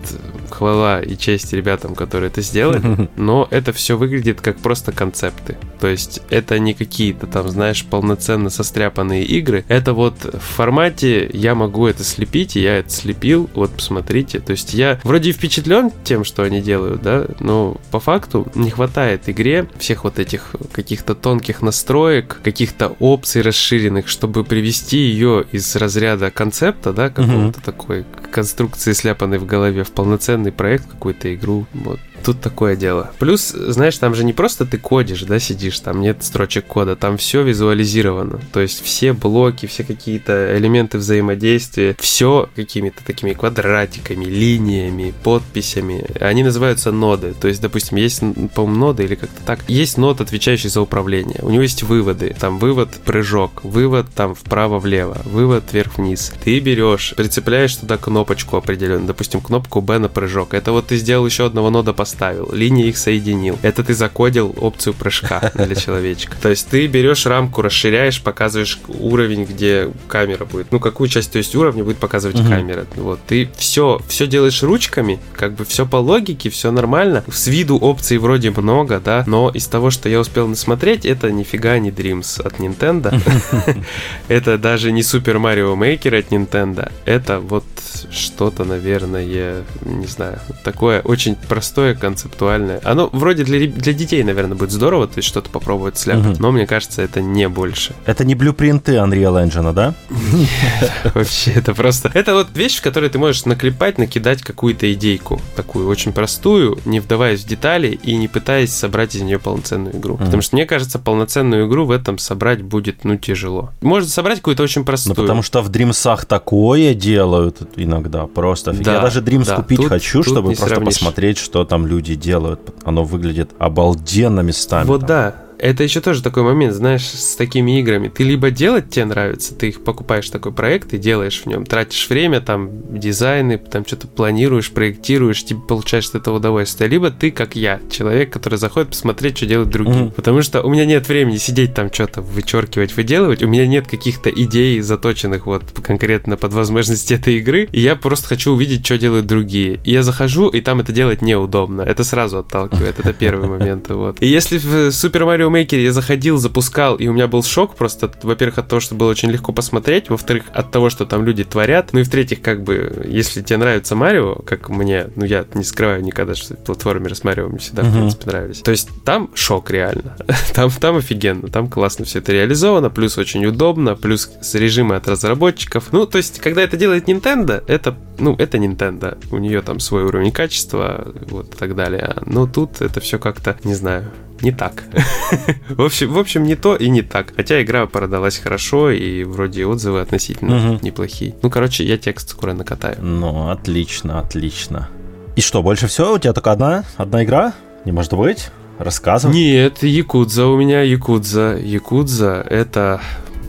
хвала 0.50 1.00
и 1.00 1.16
честь 1.16 1.52
ребятам, 1.52 1.94
которые 1.94 2.28
это 2.28 2.42
сделали, 2.42 3.08
но 3.16 3.48
это 3.50 3.72
все 3.72 3.96
выглядит 3.96 4.40
как 4.40 4.58
просто 4.58 4.92
концепты. 4.92 5.56
То 5.80 5.88
есть 5.88 6.20
это 6.30 6.58
не 6.58 6.74
какие-то 6.74 7.26
там, 7.26 7.48
знаешь, 7.48 7.84
полноценно 7.84 8.50
состряпанные 8.50 9.24
игры. 9.24 9.64
Это 9.68 9.94
вот 9.94 10.24
в 10.24 10.38
формате 10.38 11.28
я 11.32 11.54
могу 11.54 11.86
это 11.86 12.04
слепить, 12.04 12.56
и 12.56 12.60
я 12.60 12.78
это 12.78 12.90
слепил, 12.90 13.48
вот 13.54 13.72
посмотрите. 13.72 14.40
То 14.40 14.52
есть 14.52 14.74
я 14.74 15.00
вроде 15.04 15.32
впечатлен 15.32 15.90
тем, 16.04 16.24
что 16.24 16.42
они 16.42 16.60
делают, 16.60 17.02
да, 17.02 17.26
но 17.40 17.80
по 17.90 18.00
факту 18.00 18.46
не 18.54 18.70
хватает 18.70 19.28
игре 19.28 19.66
всех 19.78 20.04
вот 20.04 20.18
этих 20.18 20.54
каких-то 20.72 21.14
тонких 21.14 21.62
настроек, 21.62 22.40
каких-то 22.42 22.94
опций 22.98 23.42
расширенных, 23.42 24.08
чтобы 24.08 24.44
привести 24.44 24.98
ее 24.98 25.44
из 25.52 25.76
разряда 25.76 26.30
концепта, 26.30 26.92
да, 26.92 27.08
какого-то 27.10 27.60
mm-hmm. 27.60 27.64
такой 27.64 28.04
конструкции, 28.32 28.92
сляпанной 28.92 29.38
в 29.38 29.46
голове, 29.46 29.84
в 29.84 29.92
полноценный 29.92 30.52
проект, 30.52 30.88
какую-то 30.88 31.34
игру. 31.34 31.66
Вот 31.74 32.00
Тут 32.24 32.40
такое 32.40 32.76
дело. 32.76 33.10
Плюс, 33.18 33.48
знаешь, 33.48 33.98
там 33.98 34.14
же 34.14 34.24
не 34.24 34.32
просто 34.32 34.64
ты 34.64 34.78
кодишь, 34.78 35.22
да, 35.22 35.38
сидишь, 35.38 35.80
там 35.80 36.00
нет 36.00 36.22
строчек 36.22 36.66
кода, 36.66 36.94
там 36.94 37.16
все 37.16 37.42
визуализировано. 37.42 38.40
То 38.52 38.60
есть 38.60 38.82
все 38.84 39.12
блоки, 39.12 39.66
все 39.66 39.82
какие-то 39.82 40.56
элементы 40.56 40.98
взаимодействия, 40.98 41.96
все 41.98 42.48
какими-то 42.54 43.04
такими 43.04 43.32
квадратиками, 43.32 44.24
линиями, 44.24 45.12
подписями. 45.22 46.04
Они 46.20 46.42
называются 46.42 46.92
ноды. 46.92 47.34
То 47.40 47.48
есть, 47.48 47.60
допустим, 47.60 47.98
есть, 47.98 48.20
по-моему, 48.54 48.78
ноды 48.78 49.04
или 49.04 49.14
как-то 49.16 49.42
так. 49.44 49.60
Есть 49.68 49.98
нод, 49.98 50.20
отвечающий 50.20 50.68
за 50.68 50.80
управление. 50.80 51.40
У 51.42 51.50
него 51.50 51.62
есть 51.62 51.82
выводы. 51.82 52.36
Там 52.38 52.58
вывод 52.58 52.90
прыжок, 53.04 53.64
вывод 53.64 54.06
там 54.14 54.34
вправо-влево, 54.34 55.22
вывод 55.24 55.64
вверх-вниз. 55.72 56.32
Ты 56.44 56.60
берешь, 56.60 57.14
прицепляешь 57.16 57.74
туда 57.76 57.96
кнопочку 57.96 58.56
определенную, 58.56 59.06
допустим, 59.06 59.40
кнопку 59.40 59.80
B 59.80 59.98
на 59.98 60.08
прыжок. 60.08 60.54
Это 60.54 60.72
вот 60.72 60.86
ты 60.86 60.96
сделал 60.96 61.26
еще 61.26 61.46
одного 61.46 61.70
нода 61.70 61.92
по 61.92 62.04
поставил, 62.12 62.50
линии 62.52 62.88
их 62.88 62.98
соединил. 62.98 63.58
Это 63.62 63.82
ты 63.82 63.94
закодил 63.94 64.54
опцию 64.58 64.92
прыжка 64.92 65.50
для 65.54 65.74
человечка. 65.74 66.36
То 66.40 66.50
есть 66.50 66.68
ты 66.68 66.86
берешь 66.86 67.24
рамку, 67.26 67.62
расширяешь, 67.62 68.20
показываешь 68.20 68.78
уровень, 68.86 69.44
где 69.44 69.90
камера 70.08 70.44
будет. 70.44 70.70
Ну, 70.72 70.78
какую 70.78 71.08
часть, 71.08 71.32
то 71.32 71.38
есть 71.38 71.54
уровня 71.54 71.84
будет 71.84 71.96
показывать 71.96 72.38
угу. 72.38 72.48
камера. 72.48 72.86
Вот, 72.96 73.20
ты 73.26 73.48
все, 73.56 74.00
все 74.08 74.26
делаешь 74.26 74.62
ручками, 74.62 75.18
как 75.34 75.54
бы 75.54 75.64
все 75.64 75.86
по 75.86 75.96
логике, 75.96 76.50
все 76.50 76.70
нормально. 76.70 77.24
С 77.32 77.46
виду 77.46 77.78
опций 77.78 78.18
вроде 78.18 78.50
много, 78.50 79.00
да, 79.00 79.24
но 79.26 79.50
из 79.50 79.66
того, 79.66 79.90
что 79.90 80.08
я 80.08 80.20
успел 80.20 80.46
насмотреть, 80.46 81.06
это 81.06 81.32
нифига 81.32 81.78
не 81.78 81.90
Dreams 81.90 82.42
от 82.42 82.58
Nintendo. 82.58 83.18
Это 84.28 84.58
даже 84.58 84.92
не 84.92 85.00
Super 85.00 85.36
Mario 85.36 85.76
Maker 85.76 86.18
от 86.18 86.32
Nintendo. 86.32 86.90
Это 87.04 87.40
вот 87.40 87.64
что-то, 88.10 88.64
наверное, 88.64 89.64
не 89.84 90.06
знаю, 90.06 90.38
такое 90.64 91.00
очень 91.00 91.36
простое 91.36 91.94
концептуальное. 92.02 92.80
Оно 92.82 93.08
вроде 93.12 93.44
для, 93.44 93.68
для 93.68 93.92
детей, 93.92 94.24
наверное, 94.24 94.56
будет 94.56 94.72
здорово, 94.72 95.06
то 95.06 95.18
есть 95.18 95.28
что-то 95.28 95.50
попробовать 95.50 95.96
сляпать, 95.98 96.32
угу. 96.32 96.42
но 96.42 96.50
мне 96.50 96.66
кажется, 96.66 97.00
это 97.00 97.20
не 97.20 97.48
больше. 97.48 97.94
Это 98.06 98.24
не 98.24 98.34
блюпринты 98.34 98.96
Unreal 98.96 99.46
Engine, 99.46 99.72
да? 99.72 99.94
Нет, 100.10 100.92
вообще, 101.14 101.52
это 101.52 101.74
просто... 101.74 102.10
Это 102.12 102.34
вот 102.34 102.48
вещь, 102.54 102.78
в 102.78 102.82
которой 102.82 103.08
ты 103.08 103.20
можешь 103.20 103.44
наклепать, 103.44 103.98
накидать 103.98 104.42
какую-то 104.42 104.92
идейку, 104.92 105.40
такую 105.54 105.86
очень 105.86 106.12
простую, 106.12 106.76
не 106.84 106.98
вдаваясь 106.98 107.44
в 107.44 107.46
детали 107.46 108.00
и 108.02 108.16
не 108.16 108.26
пытаясь 108.26 108.72
собрать 108.72 109.14
из 109.14 109.22
нее 109.22 109.38
полноценную 109.38 109.96
игру. 109.96 110.16
Потому 110.16 110.42
что, 110.42 110.56
мне 110.56 110.66
кажется, 110.66 110.98
полноценную 110.98 111.68
игру 111.68 111.86
в 111.86 111.92
этом 111.92 112.18
собрать 112.18 112.62
будет, 112.62 113.04
ну, 113.04 113.16
тяжело. 113.16 113.70
Можно 113.80 114.10
собрать 114.10 114.38
какую-то 114.38 114.64
очень 114.64 114.84
простую. 114.84 115.14
Ну, 115.16 115.22
потому 115.22 115.42
что 115.42 115.62
в 115.62 115.68
Дримсах 115.68 116.24
такое 116.24 116.94
делают 116.94 117.58
иногда, 117.76 118.26
просто. 118.26 118.72
Да, 118.72 118.94
Я 118.94 119.00
даже 119.00 119.20
Dreams 119.20 119.54
купить 119.54 119.84
хочу, 119.84 120.24
чтобы 120.24 120.54
просто 120.54 120.80
посмотреть, 120.80 121.38
что 121.38 121.64
там 121.64 121.86
люди 121.92 122.14
делают. 122.14 122.60
Оно 122.84 123.04
выглядит 123.04 123.50
обалденно 123.58 124.40
местами. 124.40 124.86
Вот 124.86 125.04
да, 125.06 125.41
это 125.62 125.84
еще 125.84 126.00
тоже 126.00 126.22
такой 126.24 126.42
момент, 126.42 126.74
знаешь, 126.74 127.04
с 127.04 127.36
такими 127.36 127.78
играми. 127.78 128.08
Ты 128.08 128.24
либо 128.24 128.50
делать 128.50 128.90
тебе 128.90 129.04
нравится, 129.04 129.54
ты 129.54 129.68
их 129.68 129.84
покупаешь 129.84 130.28
такой 130.28 130.52
проект 130.52 130.92
и 130.92 130.98
делаешь 130.98 131.42
в 131.42 131.46
нем, 131.46 131.64
тратишь 131.64 132.08
время, 132.08 132.40
там, 132.40 132.98
дизайны, 132.98 133.58
там 133.58 133.86
что-то 133.86 134.08
планируешь, 134.08 134.72
проектируешь, 134.72 135.44
тебе 135.44 135.60
получаешь 135.60 136.08
от 136.08 136.16
этого 136.16 136.38
удовольствие. 136.38 136.90
Либо 136.90 137.12
ты, 137.12 137.30
как 137.30 137.54
я, 137.54 137.80
человек, 137.90 138.32
который 138.32 138.58
заходит 138.58 138.90
посмотреть, 138.90 139.36
что 139.36 139.46
делают 139.46 139.70
другие. 139.70 140.06
Mm-hmm. 140.06 140.12
Потому 140.12 140.42
что 140.42 140.62
у 140.62 140.68
меня 140.68 140.84
нет 140.84 141.08
времени 141.08 141.36
сидеть 141.36 141.74
там 141.74 141.92
что-то 141.92 142.22
вычеркивать, 142.22 142.96
выделывать, 142.96 143.44
у 143.44 143.48
меня 143.48 143.64
нет 143.68 143.86
каких-то 143.86 144.30
идей, 144.30 144.80
заточенных 144.80 145.46
вот 145.46 145.62
конкретно 145.80 146.36
под 146.36 146.52
возможности 146.52 147.14
этой 147.22 147.36
игры, 147.36 147.68
и 147.70 147.80
я 147.80 147.94
просто 147.94 148.26
хочу 148.26 148.52
увидеть, 148.52 148.84
что 148.84 148.98
делают 148.98 149.26
другие. 149.26 149.78
И 149.84 149.92
я 149.92 150.02
захожу, 150.02 150.48
и 150.48 150.60
там 150.60 150.80
это 150.80 150.90
делать 150.90 151.22
неудобно. 151.22 151.82
Это 151.82 152.02
сразу 152.02 152.38
отталкивает, 152.38 152.98
это 152.98 153.12
первый 153.12 153.48
момент. 153.48 153.88
Вот. 153.90 154.20
И 154.20 154.26
если 154.26 154.58
в 154.58 154.88
Super 154.88 155.22
Mario 155.22 155.51
Maker 155.52 155.80
я 155.80 155.92
заходил, 155.92 156.38
запускал, 156.38 156.96
и 156.96 157.06
у 157.08 157.12
меня 157.12 157.28
был 157.28 157.42
шок 157.42 157.74
просто, 157.74 158.10
во-первых, 158.22 158.58
от 158.58 158.68
того, 158.68 158.80
что 158.80 158.94
было 158.94 159.10
очень 159.10 159.30
легко 159.30 159.52
посмотреть, 159.52 160.08
во-вторых, 160.10 160.44
от 160.52 160.70
того, 160.70 160.90
что 160.90 161.06
там 161.06 161.24
люди 161.24 161.44
творят, 161.44 161.92
ну 161.92 162.00
и 162.00 162.02
в-третьих, 162.02 162.40
как 162.40 162.62
бы, 162.62 163.06
если 163.08 163.42
тебе 163.42 163.58
нравится 163.58 163.94
Марио, 163.94 164.36
как 164.36 164.68
мне, 164.68 165.08
ну 165.16 165.24
я 165.24 165.44
не 165.54 165.64
скрываю 165.64 166.02
никогда, 166.02 166.34
что 166.34 166.54
платформеры 166.54 167.14
с 167.14 167.24
Марио 167.24 167.48
мне 167.48 167.58
всегда, 167.58 167.82
uh-huh. 167.82 167.90
в 167.90 167.92
принципе, 167.92 168.26
нравились. 168.26 168.60
То 168.60 168.70
есть 168.70 168.88
там 169.04 169.30
шок 169.34 169.70
реально. 169.70 170.16
там, 170.54 170.70
там 170.70 170.96
офигенно, 170.96 171.48
там 171.48 171.68
классно 171.68 172.04
все 172.04 172.18
это 172.18 172.32
реализовано, 172.32 172.90
плюс 172.90 173.18
очень 173.18 173.44
удобно, 173.46 173.94
плюс 173.94 174.30
с 174.40 174.54
режимы 174.54 174.96
от 174.96 175.08
разработчиков. 175.08 175.92
Ну, 175.92 176.06
то 176.06 176.18
есть, 176.18 176.40
когда 176.40 176.62
это 176.62 176.76
делает 176.76 177.08
Nintendo, 177.08 177.62
это, 177.66 177.96
ну, 178.18 178.34
это 178.38 178.58
Nintendo. 178.58 179.18
У 179.30 179.38
нее 179.38 179.62
там 179.62 179.80
свой 179.80 180.04
уровень 180.04 180.32
качества, 180.32 181.12
вот 181.28 181.54
и 181.54 181.56
так 181.56 181.74
далее. 181.74 182.16
Но 182.26 182.46
тут 182.46 182.80
это 182.80 183.00
все 183.00 183.18
как-то, 183.18 183.56
не 183.64 183.74
знаю, 183.74 184.10
не 184.42 184.52
так. 184.52 184.84
в, 185.68 185.82
общем, 185.82 186.12
в 186.12 186.18
общем, 186.18 186.44
не 186.44 186.56
то 186.56 186.76
и 186.76 186.88
не 186.88 187.02
так. 187.02 187.32
Хотя 187.36 187.62
игра 187.62 187.86
продалась 187.86 188.38
хорошо, 188.38 188.90
и 188.90 189.24
вроде 189.24 189.66
отзывы 189.66 190.00
относительно 190.00 190.74
угу. 190.74 190.78
неплохие. 190.82 191.34
Ну, 191.42 191.50
короче, 191.50 191.84
я 191.84 191.96
текст 191.96 192.30
скоро 192.30 192.52
накатаю. 192.52 192.96
Ну, 193.00 193.50
отлично, 193.50 194.18
отлично. 194.18 194.88
И 195.36 195.40
что, 195.40 195.62
больше 195.62 195.86
всего? 195.86 196.12
У 196.12 196.18
тебя 196.18 196.32
только 196.32 196.52
одна? 196.52 196.84
Одна 196.96 197.24
игра? 197.24 197.54
Не 197.84 197.92
может 197.92 198.12
быть? 198.12 198.50
Рассказывай. 198.78 199.32
Нет, 199.32 199.82
Якудза 199.82 200.46
у 200.46 200.56
меня, 200.56 200.82
Якудза. 200.82 201.56
Якудза— 201.56 202.44
это 202.50 203.00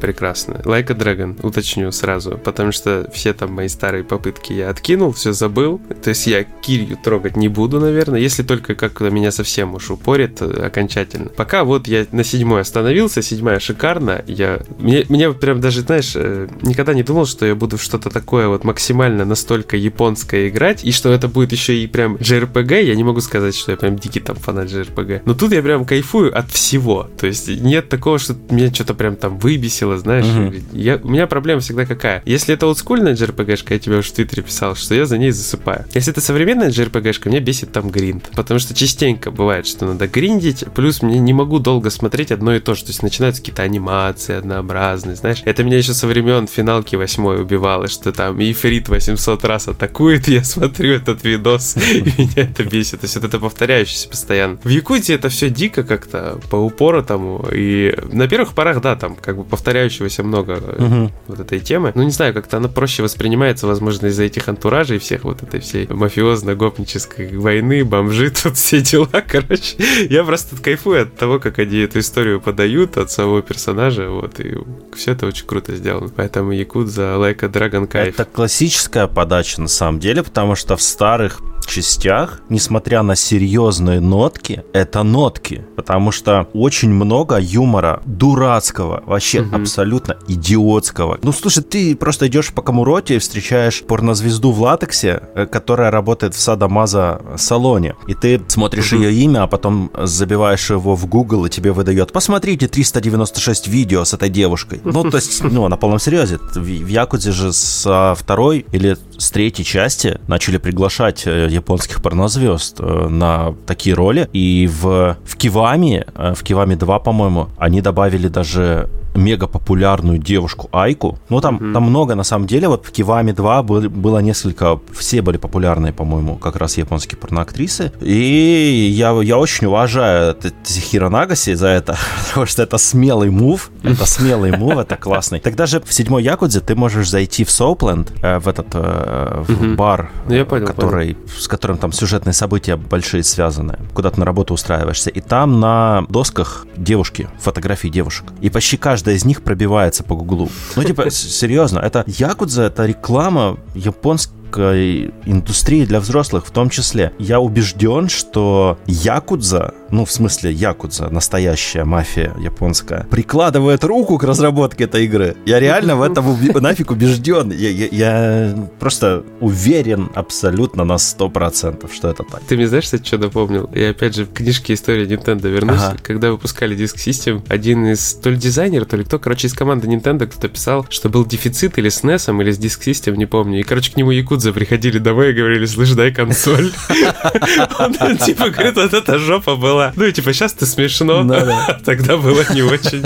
прекрасно. 0.04 0.56
Like 0.66 0.92
a 0.92 0.96
Dragon, 0.96 1.40
уточню 1.48 1.90
сразу, 1.94 2.38
потому 2.38 2.74
что 2.74 3.10
все 3.14 3.34
там 3.34 3.54
мои 3.54 3.70
старые 3.70 4.04
попытки 4.04 4.52
я 4.52 4.70
откинул, 4.70 5.14
все 5.14 5.32
забыл. 5.32 5.80
То 6.04 6.10
есть 6.10 6.28
я 6.28 6.44
Кирью 6.44 6.98
трогать 7.02 7.38
не 7.38 7.48
буду, 7.48 7.80
наверное, 7.80 8.20
если 8.20 8.44
только 8.44 8.76
как 8.76 9.00
меня 9.00 9.32
совсем 9.32 9.76
уж 9.76 9.92
упорит 9.92 10.42
э, 10.42 10.66
окончательно. 10.66 11.30
Пока 11.30 11.64
вот 11.64 11.88
я 11.88 12.06
на 12.12 12.26
седьмой 12.26 12.62
остановился, 12.62 13.22
седьмая 13.22 13.60
шикарно. 13.60 14.26
Я, 14.28 14.60
мне, 14.78 15.06
мне 15.08 15.32
прям 15.32 15.62
даже, 15.62 15.82
знаешь, 15.82 16.12
э, 16.16 16.50
никогда 16.64 16.94
не 16.94 17.04
думал, 17.04 17.26
что 17.26 17.46
я 17.46 17.56
буду 17.56 17.78
что-то 17.78 18.10
такое 18.10 18.50
вот 18.50 18.66
максимально 18.66 19.24
настолько 19.24 19.78
японское 19.78 20.50
играть, 20.50 20.84
и 20.84 20.92
что 20.92 21.14
это 21.14 21.30
будет 21.30 21.54
еще 21.54 21.78
и 21.78 21.88
прям 21.88 22.16
JRPG. 22.16 22.84
Я 22.84 22.96
не 22.96 23.06
могу 23.06 23.22
сказать, 23.22 23.56
что 23.56 23.72
я 23.72 23.78
прям 23.78 23.98
дикий 23.98 24.20
там 24.20 24.36
фанат 24.36 24.68
JRPG. 24.68 25.22
Но 25.24 25.34
тут 25.34 25.54
я 25.54 25.62
прям 25.62 25.86
кайфую 25.86 26.38
от 26.38 26.52
всего. 26.52 27.10
То 27.18 27.26
есть 27.26 27.48
нет 27.48 27.88
такого, 27.88 28.20
что 28.20 28.36
меня 28.50 28.74
что-то 28.74 28.96
прям 28.96 29.16
там 29.16 29.38
выбесило, 29.38 29.93
дело, 29.94 29.98
знаешь. 29.98 30.26
Угу. 30.26 30.78
Я, 30.78 31.00
у 31.02 31.10
меня 31.10 31.28
проблема 31.28 31.62
всегда 31.62 31.86
какая. 31.86 32.22
Если 32.26 32.54
это 32.54 32.68
олдскульная 32.68 33.14
JRPG-шка, 33.14 33.74
я 33.74 33.80
тебе 33.80 33.98
уже 33.98 34.10
в 34.10 34.12
Твиттере 34.14 34.44
писал, 34.44 34.76
что 34.76 34.96
я 34.96 35.06
за 35.06 35.18
ней 35.18 35.32
засыпаю. 35.32 35.86
Если 35.94 36.12
это 36.12 36.22
современная 36.22 36.70
JRPG-шка, 36.70 37.30
меня 37.30 37.40
бесит 37.40 37.72
там 37.72 37.90
гринд. 37.90 38.30
Потому 38.36 38.60
что 38.60 38.74
частенько 38.74 39.32
бывает, 39.32 39.68
что 39.68 39.86
надо 39.86 40.08
гриндить, 40.08 40.66
плюс 40.76 41.02
мне 41.02 41.20
не 41.20 41.34
могу 41.34 41.60
долго 41.60 41.90
смотреть 41.90 42.32
одно 42.32 42.56
и 42.56 42.60
то 42.60 42.76
же. 42.76 42.84
То 42.84 42.90
есть 42.90 43.04
начинаются 43.04 43.42
какие-то 43.42 43.64
анимации 43.64 44.36
однообразные, 44.36 45.16
знаешь. 45.16 45.42
Это 45.46 45.64
меня 45.64 45.78
еще 45.78 45.94
со 45.94 46.08
времен 46.08 46.48
финалки 46.48 46.96
восьмой 46.96 47.42
убивало, 47.42 47.88
что 47.88 48.12
там 48.12 48.40
Ифрит 48.40 48.90
800 48.90 49.46
раз 49.46 49.68
атакует, 49.68 50.28
я 50.28 50.44
смотрю 50.44 50.94
этот 50.94 51.24
видос, 51.24 51.78
и 51.94 52.02
меня 52.02 52.50
это 52.50 52.64
бесит. 52.64 53.02
То 53.02 53.06
есть 53.06 53.16
вот 53.16 53.26
это 53.26 53.40
повторяющееся 53.40 54.10
постоянно. 54.10 54.58
В 54.64 54.70
Якутии 54.70 55.16
это 55.16 55.30
все 55.30 55.50
дико 55.50 55.84
как-то, 55.84 56.40
по 56.50 56.56
упору 56.56 57.04
тому. 57.04 57.46
И 57.52 57.96
на 58.12 58.28
первых 58.28 58.54
порах, 58.54 58.82
да, 58.82 58.96
там 58.96 59.16
как 59.16 59.38
бы 59.38 59.44
повторяю 59.44 59.83
повторяющегося 59.84 60.24
много 60.24 60.52
угу. 60.78 61.12
вот 61.28 61.40
этой 61.40 61.60
темы. 61.60 61.92
Ну, 61.96 62.04
не 62.04 62.12
знаю, 62.12 62.34
как-то 62.34 62.58
она 62.58 62.68
проще 62.68 63.04
воспринимается, 63.04 63.68
возможно, 63.68 64.08
из-за 64.08 64.24
этих 64.24 64.48
антуражей 64.48 64.98
всех 64.98 65.24
вот 65.24 65.44
этой 65.44 65.60
всей 65.60 65.86
мафиозно-гопнической 65.88 67.38
войны, 67.38 67.84
бомжи, 67.84 68.30
тут 68.44 68.58
все 68.58 68.82
дела, 68.82 69.08
короче. 69.28 69.76
Я 70.10 70.24
просто 70.24 70.56
кайфую 70.56 71.04
от 71.04 71.16
того, 71.16 71.40
как 71.40 71.60
они 71.60 71.80
эту 71.80 72.00
историю 72.00 72.40
подают, 72.40 72.98
от 72.98 73.12
самого 73.12 73.42
персонажа, 73.42 74.10
вот, 74.10 74.40
и 74.40 74.58
все 74.96 75.12
это 75.12 75.26
очень 75.26 75.46
круто 75.46 75.76
сделано. 75.76 76.10
Поэтому 76.16 76.52
Якудза, 76.52 77.18
Лайка, 77.18 77.50
Драгон 77.50 77.88
Кайф. 77.88 78.14
Это 78.14 78.26
классическая 78.26 79.08
подача, 79.08 79.62
на 79.62 79.68
самом 79.68 80.00
деле, 80.00 80.24
потому 80.24 80.56
что 80.56 80.76
в 80.76 80.82
старых 80.82 81.42
частях, 81.68 82.42
несмотря 82.50 83.04
на 83.04 83.16
серьезные 83.16 84.00
нотки, 84.00 84.64
это 84.74 85.04
нотки, 85.04 85.66
потому 85.76 86.12
что 86.12 86.48
очень 86.54 86.90
много 86.90 87.38
юмора 87.40 88.02
дурацкого, 88.06 89.04
вообще 89.06 89.42
угу. 89.42 89.56
абсолютно 89.56 90.18
идиотского. 90.28 91.20
Ну, 91.24 91.32
слушай, 91.32 91.64
ты 91.64 91.96
просто 91.96 92.28
идешь 92.28 92.54
по 92.54 92.62
Камуроте 92.62 93.16
и 93.16 93.20
встречаешь 93.20 93.84
порнозвезду 93.84 94.52
в 94.52 94.62
латексе, 94.62 95.22
э, 95.36 95.46
которая 95.46 95.92
работает 95.92 96.36
в 96.36 96.40
Садамаза 96.40 97.22
салоне, 97.38 97.96
и 98.08 98.14
ты 98.14 98.42
смотришь 98.48 98.94
угу. 98.94 99.04
ее 99.04 99.14
имя, 99.24 99.44
а 99.44 99.48
потом 99.48 99.92
забиваешь 99.98 100.70
его 100.70 100.96
в 100.96 101.06
Google, 101.08 101.46
и 101.46 101.50
тебе 101.50 101.72
выдает, 101.72 102.12
посмотрите 102.12 102.68
396 102.68 103.68
видео 103.68 104.04
с 104.04 104.14
этой 104.14 104.30
девушкой. 104.30 104.82
Ну, 104.84 105.04
то 105.04 105.18
есть, 105.18 105.44
ну, 105.44 105.68
на 105.68 105.78
полном 105.78 106.00
серьезе. 106.00 106.40
В 106.56 106.88
Якудзе 106.88 107.32
же 107.32 107.54
со 107.54 108.16
второй 108.18 108.66
или 108.72 108.98
с 109.18 109.32
третьей 109.32 109.66
части 109.66 110.20
начали 110.28 110.58
приглашать 110.58 111.24
э, 111.26 111.48
японских 111.54 112.02
порнозвезд 112.02 112.80
э, 112.80 113.08
на 113.10 113.54
такие 113.66 113.96
роли. 113.96 114.30
И 114.34 114.68
в, 114.68 115.18
в 115.26 115.36
Кивами, 115.36 116.06
э, 116.16 116.34
в 116.36 116.44
Кивами 116.44 116.76
2, 116.76 117.00
по-моему, 117.00 117.48
они 117.58 117.82
добавили 117.82 118.28
даже 118.28 118.90
мега 119.16 119.48
популярную 119.48 120.18
девушку 120.18 120.70
Айку. 120.72 121.20
Ну, 121.30 121.42
там, 121.42 121.58
mm-hmm. 121.58 121.74
там 121.74 121.84
много, 121.84 122.16
на 122.16 122.24
самом 122.24 122.48
деле. 122.48 122.68
Вот 122.68 122.86
в 122.86 122.92
Кивами 122.92 123.32
2 123.32 123.64
был, 123.64 123.90
было 123.90 124.20
несколько... 124.20 124.80
Все 124.92 125.22
были 125.22 125.38
популярные, 125.38 125.94
по-моему, 125.94 126.36
как 126.36 126.56
раз 126.56 126.78
японские 126.78 127.18
порноактрисы. 127.18 127.92
И 128.02 128.92
я, 128.96 129.12
я 129.22 129.38
очень 129.38 129.68
уважаю 129.68 130.36
Тихиро 130.64 131.10
Нагаси 131.10 131.54
за 131.54 131.68
это, 131.68 131.98
потому 132.28 132.46
что 132.46 132.64
это 132.64 132.78
смелый 132.78 133.30
мув. 133.30 133.72
Это 133.84 134.06
смелый 134.06 134.58
мув, 134.58 134.78
это 134.78 134.96
классный. 134.96 135.40
Тогда 135.40 135.66
же 135.66 135.82
в 135.82 135.94
седьмой 135.94 136.24
Якудзе 136.24 136.60
ты 136.60 136.76
можешь 136.76 137.10
зайти 137.10 137.44
в 137.44 137.52
Соупленд, 137.52 138.12
э, 138.22 138.40
в 138.40 138.48
этот 138.48 138.68
э, 138.74 139.44
в 139.48 139.76
бар, 139.76 140.10
ну, 140.28 140.46
который, 140.46 141.18
с 141.38 141.48
которым 141.48 141.78
там 141.78 141.92
сюжетные 141.92 142.34
события 142.34 142.76
большие 142.76 143.24
связаны. 143.24 143.80
Куда 143.94 144.10
ты 144.10 144.20
на 144.20 144.26
работу 144.26 144.54
устраиваешься. 144.54 145.10
И 145.10 145.22
там 145.22 145.60
на 145.60 146.06
досках 146.10 146.66
девушки, 146.76 147.28
фотографии 147.40 147.88
девушек. 147.88 148.26
И 148.42 148.50
почти 148.50 148.78
каждый 148.78 149.03
каждая 149.04 149.16
из 149.16 149.26
них 149.26 149.42
пробивается 149.42 150.04
по 150.04 150.16
Гуглу. 150.16 150.50
Ну, 150.78 150.84
типа, 150.84 151.10
серьезно, 151.10 151.80
это 151.80 152.06
Якудза, 152.08 152.64
это 152.64 152.86
реклама 152.86 153.58
японских 153.76 154.34
индустрии 154.58 155.86
для 155.86 156.00
взрослых 156.00 156.46
в 156.46 156.52
том 156.52 156.70
числе. 156.70 157.14
Я 157.20 157.40
убежден, 157.40 158.10
что 158.10 158.78
Якудза, 158.86 159.74
ну, 159.90 160.06
в 160.06 160.12
смысле 160.12 160.52
Якудза, 160.52 161.10
настоящая 161.10 161.84
мафия 161.84 162.34
японская, 162.40 163.06
прикладывает 163.10 163.84
руку 163.84 164.18
к 164.18 164.24
разработке 164.24 164.86
этой 164.86 165.06
игры. 165.06 165.36
Я 165.46 165.60
реально 165.60 165.96
в 165.96 166.02
этом 166.04 166.26
нафиг 166.62 166.92
убежден. 166.92 167.52
Я, 167.52 167.70
я, 167.70 167.88
я 167.92 168.70
просто 168.80 169.24
уверен 169.40 170.10
абсолютно 170.16 170.84
на 170.84 170.94
100%, 170.94 171.94
что 171.94 172.10
это 172.10 172.24
так. 172.24 172.42
Ты 172.48 172.56
мне 172.56 172.68
знаешь, 172.68 172.86
кстати, 172.86 173.06
что 173.06 173.18
напомнил? 173.18 173.70
Я 173.74 173.92
опять 173.92 174.16
же 174.16 174.26
в 174.26 174.34
книжке 174.34 174.74
истории 174.74 175.08
Nintendo 175.08 175.50
вернусь. 175.50 175.80
Ага. 175.80 175.98
Когда 176.02 176.32
выпускали 176.32 176.76
диск 176.76 176.98
System, 176.98 177.44
один 177.48 177.86
из 177.86 178.14
то 178.16 178.30
ли 178.30 178.38
дизайнер, 178.38 178.86
то 178.86 178.98
ли 178.98 179.04
кто, 179.04 179.20
короче, 179.20 179.48
из 179.48 179.54
команды 179.54 179.88
Nintendo 179.88 180.26
кто-то 180.28 180.50
писал, 180.50 180.86
что 180.90 181.10
был 181.10 181.26
дефицит 181.26 181.78
или 181.78 181.90
с 181.90 182.04
NES, 182.04 182.42
или 182.42 182.52
с 182.52 182.58
диск 182.58 182.88
System, 182.88 183.16
не 183.18 183.26
помню. 183.26 183.60
И, 183.60 183.64
короче, 183.64 183.92
к 183.92 183.98
нему 183.98 184.12
Якудза 184.12 184.43
Якудза 184.44 184.54
приходили 184.54 185.00
домой 185.00 185.30
и 185.30 185.34
говорили, 185.34 185.66
слышь, 185.66 185.92
дай 185.92 186.12
консоль. 186.12 186.72
Он 187.80 188.18
типа 188.18 188.50
говорит, 188.50 188.76
вот 188.76 188.94
эта 188.94 189.18
жопа 189.18 189.56
была. 189.56 189.94
Ну 189.96 190.06
и 190.06 190.12
типа 190.12 190.34
сейчас 190.34 190.54
ты 190.54 190.66
смешно, 190.66 191.24
тогда 191.86 192.18
было 192.18 192.44
не 192.54 192.62
очень. 192.62 193.04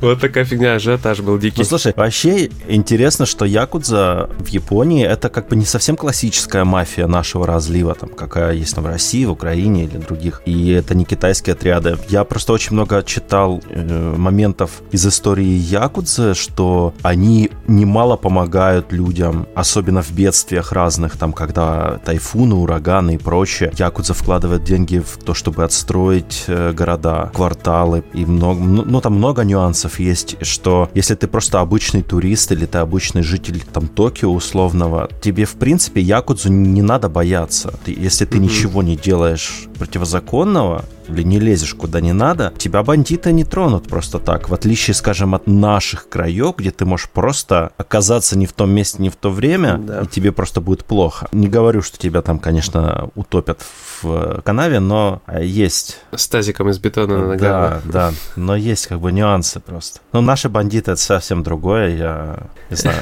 Вот 0.00 0.20
такая 0.20 0.44
фигня, 0.44 0.74
ажиотаж 0.74 1.20
был 1.20 1.38
дикий. 1.38 1.58
Ну 1.58 1.64
слушай, 1.64 1.92
вообще 1.96 2.50
интересно, 2.68 3.26
что 3.26 3.44
Якудза 3.44 4.28
в 4.38 4.46
Японии 4.48 5.04
это 5.04 5.28
как 5.28 5.48
бы 5.48 5.56
не 5.56 5.64
совсем 5.64 5.96
классическая 5.96 6.64
мафия 6.64 7.06
нашего 7.06 7.46
разлива, 7.46 7.94
там 7.94 8.10
какая 8.10 8.54
есть 8.54 8.74
там 8.74 8.84
в 8.84 8.86
России, 8.86 9.24
в 9.24 9.32
Украине 9.32 9.84
или 9.84 9.96
других. 9.96 10.42
И 10.46 10.70
это 10.70 10.94
не 10.94 11.04
китайские 11.04 11.54
отряды. 11.54 11.98
Я 12.08 12.24
просто 12.24 12.52
очень 12.52 12.74
много 12.74 13.02
читал 13.02 13.60
э, 13.68 14.14
моментов 14.16 14.82
из 14.92 15.06
истории 15.06 15.44
Якудзы, 15.44 16.34
что 16.34 16.94
они 17.02 17.50
немало 17.66 18.16
помогают 18.16 18.92
людям, 18.92 19.46
особенно 19.54 20.02
в 20.02 20.12
бедствиях 20.12 20.72
разных, 20.76 21.16
там, 21.16 21.32
когда 21.32 21.98
тайфуны, 22.04 22.54
ураганы 22.54 23.14
и 23.14 23.18
прочее. 23.18 23.72
Якудза 23.78 24.12
вкладывает 24.14 24.62
деньги 24.62 24.98
в 24.98 25.16
то, 25.24 25.32
чтобы 25.32 25.64
отстроить 25.64 26.44
э, 26.48 26.72
города, 26.72 27.30
кварталы, 27.34 28.04
и 28.12 28.26
много, 28.26 28.60
ну, 28.60 28.84
ну, 28.84 29.00
там 29.00 29.14
много 29.14 29.42
нюансов 29.42 29.98
есть, 29.98 30.36
что 30.42 30.90
если 30.94 31.14
ты 31.14 31.26
просто 31.28 31.60
обычный 31.60 32.02
турист 32.02 32.52
или 32.52 32.66
ты 32.66 32.78
обычный 32.78 33.22
житель, 33.22 33.64
там, 33.72 33.88
Токио 33.88 34.32
условного, 34.32 35.08
тебе, 35.22 35.46
в 35.46 35.54
принципе, 35.54 36.00
Якудзу 36.00 36.52
не 36.52 36.82
надо 36.82 37.08
бояться. 37.08 37.72
Ты, 37.84 37.96
если 37.98 38.26
ты 38.26 38.36
mm-hmm. 38.36 38.40
ничего 38.40 38.82
не 38.82 38.96
делаешь 38.96 39.68
противозаконного, 39.78 40.84
или 41.08 41.22
не 41.22 41.38
лезешь 41.38 41.74
куда 41.74 42.00
не 42.00 42.12
надо, 42.12 42.52
тебя 42.58 42.82
бандиты 42.82 43.32
не 43.32 43.44
тронут 43.44 43.88
просто 43.88 44.18
так. 44.18 44.48
В 44.48 44.54
отличие, 44.54 44.94
скажем, 44.94 45.34
от 45.34 45.46
наших 45.46 46.08
краев, 46.08 46.56
где 46.56 46.70
ты 46.70 46.84
можешь 46.84 47.08
просто 47.10 47.72
оказаться 47.76 48.38
не 48.38 48.46
в 48.46 48.52
том 48.52 48.70
месте, 48.70 49.02
не 49.02 49.10
в 49.10 49.16
то 49.16 49.30
время, 49.30 49.78
да. 49.78 50.02
и 50.02 50.06
тебе 50.06 50.32
просто 50.32 50.55
будет 50.60 50.84
плохо. 50.84 51.28
Не 51.32 51.48
говорю, 51.48 51.82
что 51.82 51.98
тебя 51.98 52.22
там, 52.22 52.38
конечно, 52.38 53.10
утопят 53.14 53.60
в 54.02 54.42
канаве, 54.42 54.80
но 54.80 55.22
есть... 55.40 55.98
С 56.14 56.28
тазиком 56.28 56.68
из 56.68 56.78
бетона 56.78 57.18
на 57.18 57.26
ногах. 57.28 57.82
Да, 57.84 58.10
да, 58.10 58.12
но 58.36 58.56
есть 58.56 58.86
как 58.86 59.00
бы 59.00 59.12
нюансы 59.12 59.60
просто. 59.60 60.00
Но 60.12 60.20
наши 60.20 60.48
бандиты 60.48 60.92
это 60.92 61.00
совсем 61.00 61.42
другое, 61.42 61.96
я 61.96 62.38
не 62.70 62.76
знаю. 62.76 62.96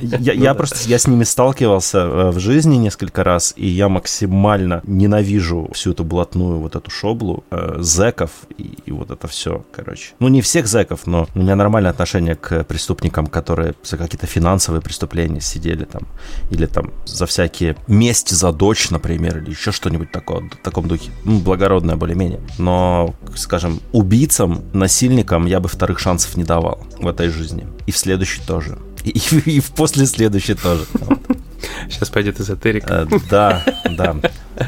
Я, 0.00 0.32
я 0.32 0.54
просто, 0.54 0.88
я 0.88 0.98
с 0.98 1.06
ними 1.06 1.24
сталкивался 1.24 1.98
э, 1.98 2.30
в 2.30 2.38
жизни 2.38 2.76
несколько 2.76 3.22
раз, 3.24 3.52
и 3.56 3.66
я 3.66 3.88
максимально 3.88 4.80
ненавижу 4.84 5.68
всю 5.72 5.92
эту 5.92 6.04
блатную 6.04 6.58
вот 6.58 6.76
эту 6.76 6.90
шоблу, 6.90 7.44
э, 7.50 7.76
зэков 7.78 8.30
и, 8.56 8.78
и 8.86 8.92
вот 8.92 9.10
это 9.10 9.28
все, 9.28 9.64
короче. 9.72 10.12
Ну, 10.18 10.28
не 10.28 10.42
всех 10.42 10.66
зэков, 10.66 11.06
но 11.06 11.28
у 11.34 11.38
меня 11.38 11.56
нормальное 11.56 11.90
отношение 11.90 12.34
к 12.34 12.64
преступникам, 12.64 13.26
которые 13.26 13.74
за 13.82 13.96
какие-то 13.96 14.26
финансовые 14.26 14.80
преступления 14.82 15.40
сидели 15.40 15.84
там, 15.84 16.02
или 16.50 16.66
там 16.66 16.89
за 17.04 17.26
всякие 17.26 17.76
месть 17.86 18.30
за 18.30 18.52
дочь, 18.52 18.90
например, 18.90 19.38
или 19.38 19.50
еще 19.50 19.72
что-нибудь 19.72 20.12
такое, 20.12 20.40
в 20.40 20.62
таком 20.62 20.88
духе. 20.88 21.10
Ну, 21.24 21.38
благородное 21.40 21.96
более-менее. 21.96 22.40
Но, 22.58 23.14
скажем, 23.34 23.80
убийцам, 23.92 24.64
насильникам 24.72 25.46
я 25.46 25.60
бы 25.60 25.68
вторых 25.68 25.98
шансов 25.98 26.36
не 26.36 26.44
давал 26.44 26.86
в 26.98 27.06
этой 27.06 27.28
жизни. 27.28 27.66
И 27.86 27.92
в 27.92 27.98
следующей 27.98 28.42
тоже. 28.46 28.78
И, 29.04 29.10
и, 29.10 29.56
и 29.56 29.62
после 29.76 30.06
следующей 30.06 30.54
тоже. 30.54 30.86
Сейчас 31.88 32.08
пойдет 32.10 32.40
эзотерика. 32.40 33.06
Э, 33.10 33.18
да, 33.30 33.64
да. 33.90 34.16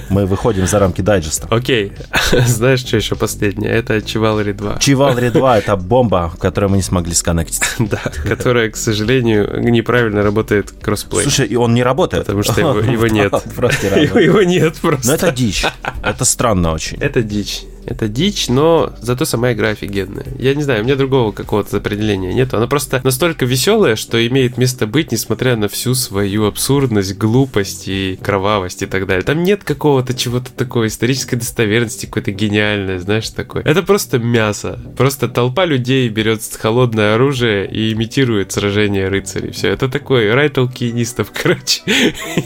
Мы 0.09 0.27
выходим 0.27 0.67
за 0.67 0.79
рамки 0.79 1.03
дайджеста. 1.03 1.49
Окей. 1.51 1.93
Знаешь, 2.47 2.81
что 2.81 2.97
еще 2.97 3.15
последнее? 3.15 3.71
Это 3.71 3.97
Chivalry 3.97 4.53
2. 4.53 4.77
Chivalry 4.77 5.31
2— 5.31 5.59
это 5.59 5.77
бомба, 5.77 6.33
которую 6.39 6.71
мы 6.71 6.77
не 6.77 6.83
смогли 6.83 7.15
сконнектить. 7.15 7.63
Да, 7.79 8.01
которая, 8.25 8.71
к 8.71 8.77
сожалению, 8.77 9.61
неправильно 9.61 10.23
работает 10.23 10.71
кроссплей. 10.71 11.23
Слушай, 11.23 11.47
и 11.47 11.57
он 11.57 11.75
не 11.75 11.83
работает. 11.83 12.25
Потому 12.25 12.43
что 12.43 12.61
его, 12.61 12.79
его 12.79 13.07
нет. 13.09 13.35
Просто 13.55 14.01
его, 14.01 14.19
его 14.19 14.43
нет 14.43 14.77
просто. 14.77 15.09
Но 15.09 15.15
это 15.15 15.31
дичь. 15.33 15.65
Это 16.03 16.25
странно 16.25 16.73
очень. 16.73 16.99
Это 16.99 17.23
дичь. 17.23 17.65
Это 17.87 18.09
дичь, 18.09 18.49
но 18.49 18.93
зато 19.01 19.25
сама 19.25 19.53
игра 19.53 19.71
офигенная. 19.71 20.27
Я 20.39 20.55
не 20.55 20.63
знаю, 20.63 20.83
у 20.83 20.85
меня 20.85 20.97
другого 20.97 21.33
какого-то 21.33 21.77
определения 21.79 22.33
нет. 22.33 22.55
Она 22.55 22.67
просто 22.67 23.01
настолько 23.05 23.45
веселая, 23.45 23.97
что 23.97 24.25
имеет 24.27 24.59
место 24.59 24.87
быть, 24.87 25.13
несмотря 25.13 25.57
на 25.57 25.69
всю 25.69 25.95
свою 25.95 26.47
абсурдность, 26.47 27.17
глупость 27.17 27.89
и 27.89 28.19
кровавость 28.23 28.83
и 28.83 28.87
так 28.87 29.07
далее. 29.07 29.25
Там 29.25 29.43
нет 29.43 29.65
какого-то 29.65 30.15
чего-то 30.15 30.53
такого 30.53 30.87
исторической 30.87 31.37
достоверности, 31.37 32.07
какой-то 32.07 32.31
гениальной, 32.33 32.99
знаешь, 32.99 33.29
такое. 33.31 33.63
Это 33.65 33.83
просто 33.83 34.19
мясо. 34.19 34.79
Просто 34.97 35.29
толпа 35.29 35.65
людей 35.65 36.09
берет 36.09 36.43
холодное 36.61 37.15
оружие 37.15 37.69
и 37.71 37.93
имитирует 37.93 38.53
сражение 38.53 39.09
рыцарей. 39.09 39.53
Все, 39.53 39.69
это 39.69 39.89
такой 39.89 40.33
рай 40.33 40.49
толкинистов, 40.49 41.33
короче. 41.43 41.83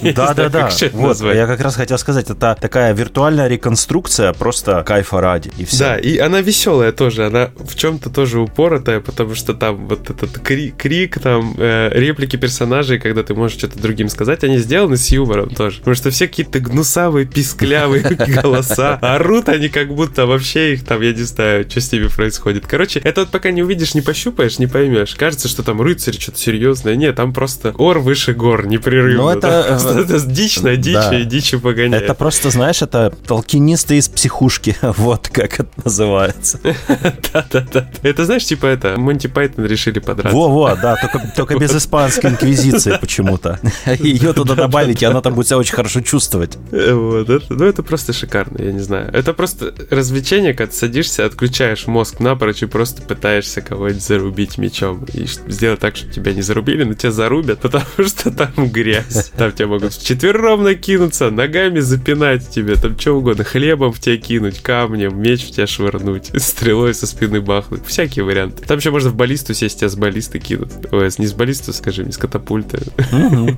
Да-да-да. 0.02 0.70
Вот, 0.92 1.20
я 1.20 1.46
как 1.46 1.60
раз 1.60 1.76
хотел 1.76 1.98
сказать, 1.98 2.30
это 2.30 2.56
такая 2.60 2.92
виртуальная 2.94 3.48
реконструкция 3.48 4.32
просто 4.32 4.82
кайфа 4.84 5.20
ради, 5.26 5.50
и 5.58 5.64
все. 5.64 5.78
Да, 5.78 5.96
и 5.98 6.18
она 6.18 6.40
веселая 6.40 6.92
тоже, 6.92 7.26
она 7.26 7.50
в 7.56 7.74
чем-то 7.74 8.10
тоже 8.10 8.38
упоротая, 8.40 9.00
потому 9.00 9.34
что 9.34 9.54
там 9.54 9.88
вот 9.88 10.08
этот 10.10 10.38
крик, 10.38 10.76
крик 10.76 11.18
там 11.20 11.54
э, 11.58 11.90
реплики 11.92 12.36
персонажей, 12.36 12.98
когда 12.98 13.22
ты 13.22 13.34
можешь 13.34 13.58
что-то 13.58 13.78
другим 13.80 14.08
сказать, 14.08 14.44
они 14.44 14.58
сделаны 14.58 14.96
с 14.96 15.08
юмором 15.08 15.50
тоже. 15.50 15.78
Потому 15.78 15.96
что 15.96 16.10
все 16.10 16.28
какие-то 16.28 16.60
гнусавые, 16.60 17.26
писклявые 17.26 18.02
голоса, 18.42 18.98
орут 19.02 19.48
они 19.48 19.68
как 19.68 19.88
будто 19.92 20.26
вообще 20.26 20.74
их 20.74 20.84
там, 20.84 21.02
я 21.02 21.12
не 21.12 21.22
знаю, 21.22 21.68
что 21.68 21.80
с 21.80 21.92
ними 21.92 22.06
происходит. 22.06 22.66
Короче, 22.66 23.00
это 23.00 23.22
вот 23.22 23.30
пока 23.30 23.50
не 23.50 23.62
увидишь, 23.62 23.94
не 23.94 24.00
пощупаешь, 24.00 24.58
не 24.58 24.66
поймешь. 24.66 25.14
Кажется, 25.16 25.48
что 25.48 25.62
там 25.62 25.80
рыцарь 25.80 26.18
что-то 26.18 26.38
серьезное. 26.38 26.94
Нет, 26.94 27.16
там 27.16 27.32
просто 27.32 27.74
ор 27.78 27.98
выше 27.98 28.32
гор, 28.32 28.66
непрерывно. 28.66 29.22
Ну, 29.22 29.30
это... 29.30 29.80
Это 30.06 30.20
дичь 30.20 30.60
на 30.60 30.76
дичь 30.76 31.12
и 31.12 31.24
дичь 31.24 31.54
погоняет. 31.60 32.04
Это 32.04 32.14
просто, 32.14 32.50
знаешь, 32.50 32.82
это 32.82 33.12
толкинисты 33.26 33.96
из 33.98 34.08
психушки. 34.08 34.76
Вот 34.96 35.15
вот 35.16 35.28
как 35.28 35.60
это 35.60 35.68
называется. 35.84 36.60
Да-да-да. 37.32 37.90
Это 38.02 38.24
знаешь, 38.24 38.44
типа 38.44 38.66
это, 38.66 38.98
Монти 38.98 39.26
Пайтон 39.26 39.64
решили 39.64 39.98
подраться. 39.98 40.36
Во-во, 40.36 40.74
да, 40.76 40.96
только 41.34 41.58
без 41.58 41.74
испанской 41.74 42.30
инквизиции 42.30 42.96
почему-то. 43.00 43.58
Ее 43.98 44.32
туда 44.32 44.54
добавить, 44.54 45.02
и 45.02 45.06
она 45.06 45.20
там 45.22 45.34
будет 45.34 45.46
себя 45.48 45.58
очень 45.58 45.74
хорошо 45.74 46.00
чувствовать. 46.00 46.58
Вот, 46.70 47.42
ну 47.48 47.64
это 47.64 47.82
просто 47.82 48.12
шикарно, 48.12 48.62
я 48.62 48.72
не 48.72 48.80
знаю. 48.80 49.10
Это 49.12 49.32
просто 49.32 49.74
развлечение, 49.90 50.54
когда 50.54 50.72
садишься, 50.72 51.24
отключаешь 51.24 51.86
мозг 51.86 52.20
напрочь 52.20 52.62
и 52.62 52.66
просто 52.66 53.02
пытаешься 53.02 53.60
кого-нибудь 53.60 54.02
зарубить 54.02 54.58
мечом. 54.58 55.06
И 55.12 55.26
сделать 55.48 55.80
так, 55.80 55.96
чтобы 55.96 56.12
тебя 56.12 56.34
не 56.34 56.42
зарубили, 56.42 56.84
но 56.84 56.94
тебя 56.94 57.12
зарубят, 57.12 57.60
потому 57.60 57.84
что 58.06 58.30
там 58.30 58.68
грязь. 58.70 59.32
Там 59.36 59.52
тебя 59.52 59.68
могут 59.68 59.94
вчетвером 59.94 60.62
накинуться, 60.62 61.30
ногами 61.30 61.80
запинать 61.80 62.48
тебе, 62.50 62.76
там 62.76 62.98
что 62.98 63.12
угодно, 63.12 63.44
хлебом 63.44 63.92
в 63.92 64.00
тебя 64.00 64.16
кинуть, 64.16 64.60
камни 64.60 65.05
камнем, 65.06 65.20
меч 65.20 65.44
в 65.44 65.50
тебя 65.50 65.66
швырнуть, 65.66 66.30
стрелой 66.36 66.94
со 66.94 67.06
спины 67.06 67.40
бахнуть. 67.40 67.84
Всякие 67.86 68.24
варианты. 68.24 68.64
Там 68.64 68.78
еще 68.78 68.90
можно 68.90 69.10
в 69.10 69.14
баллисту 69.14 69.54
сесть, 69.54 69.78
тебя 69.78 69.88
с 69.88 69.96
баллисты 69.96 70.38
кинут. 70.38 70.72
Ой, 70.92 71.10
не 71.18 71.26
с 71.26 71.32
баллисты, 71.32 71.72
скажи, 71.72 72.04
не 72.04 72.12
с 72.12 72.18
катапульты. 72.18 72.78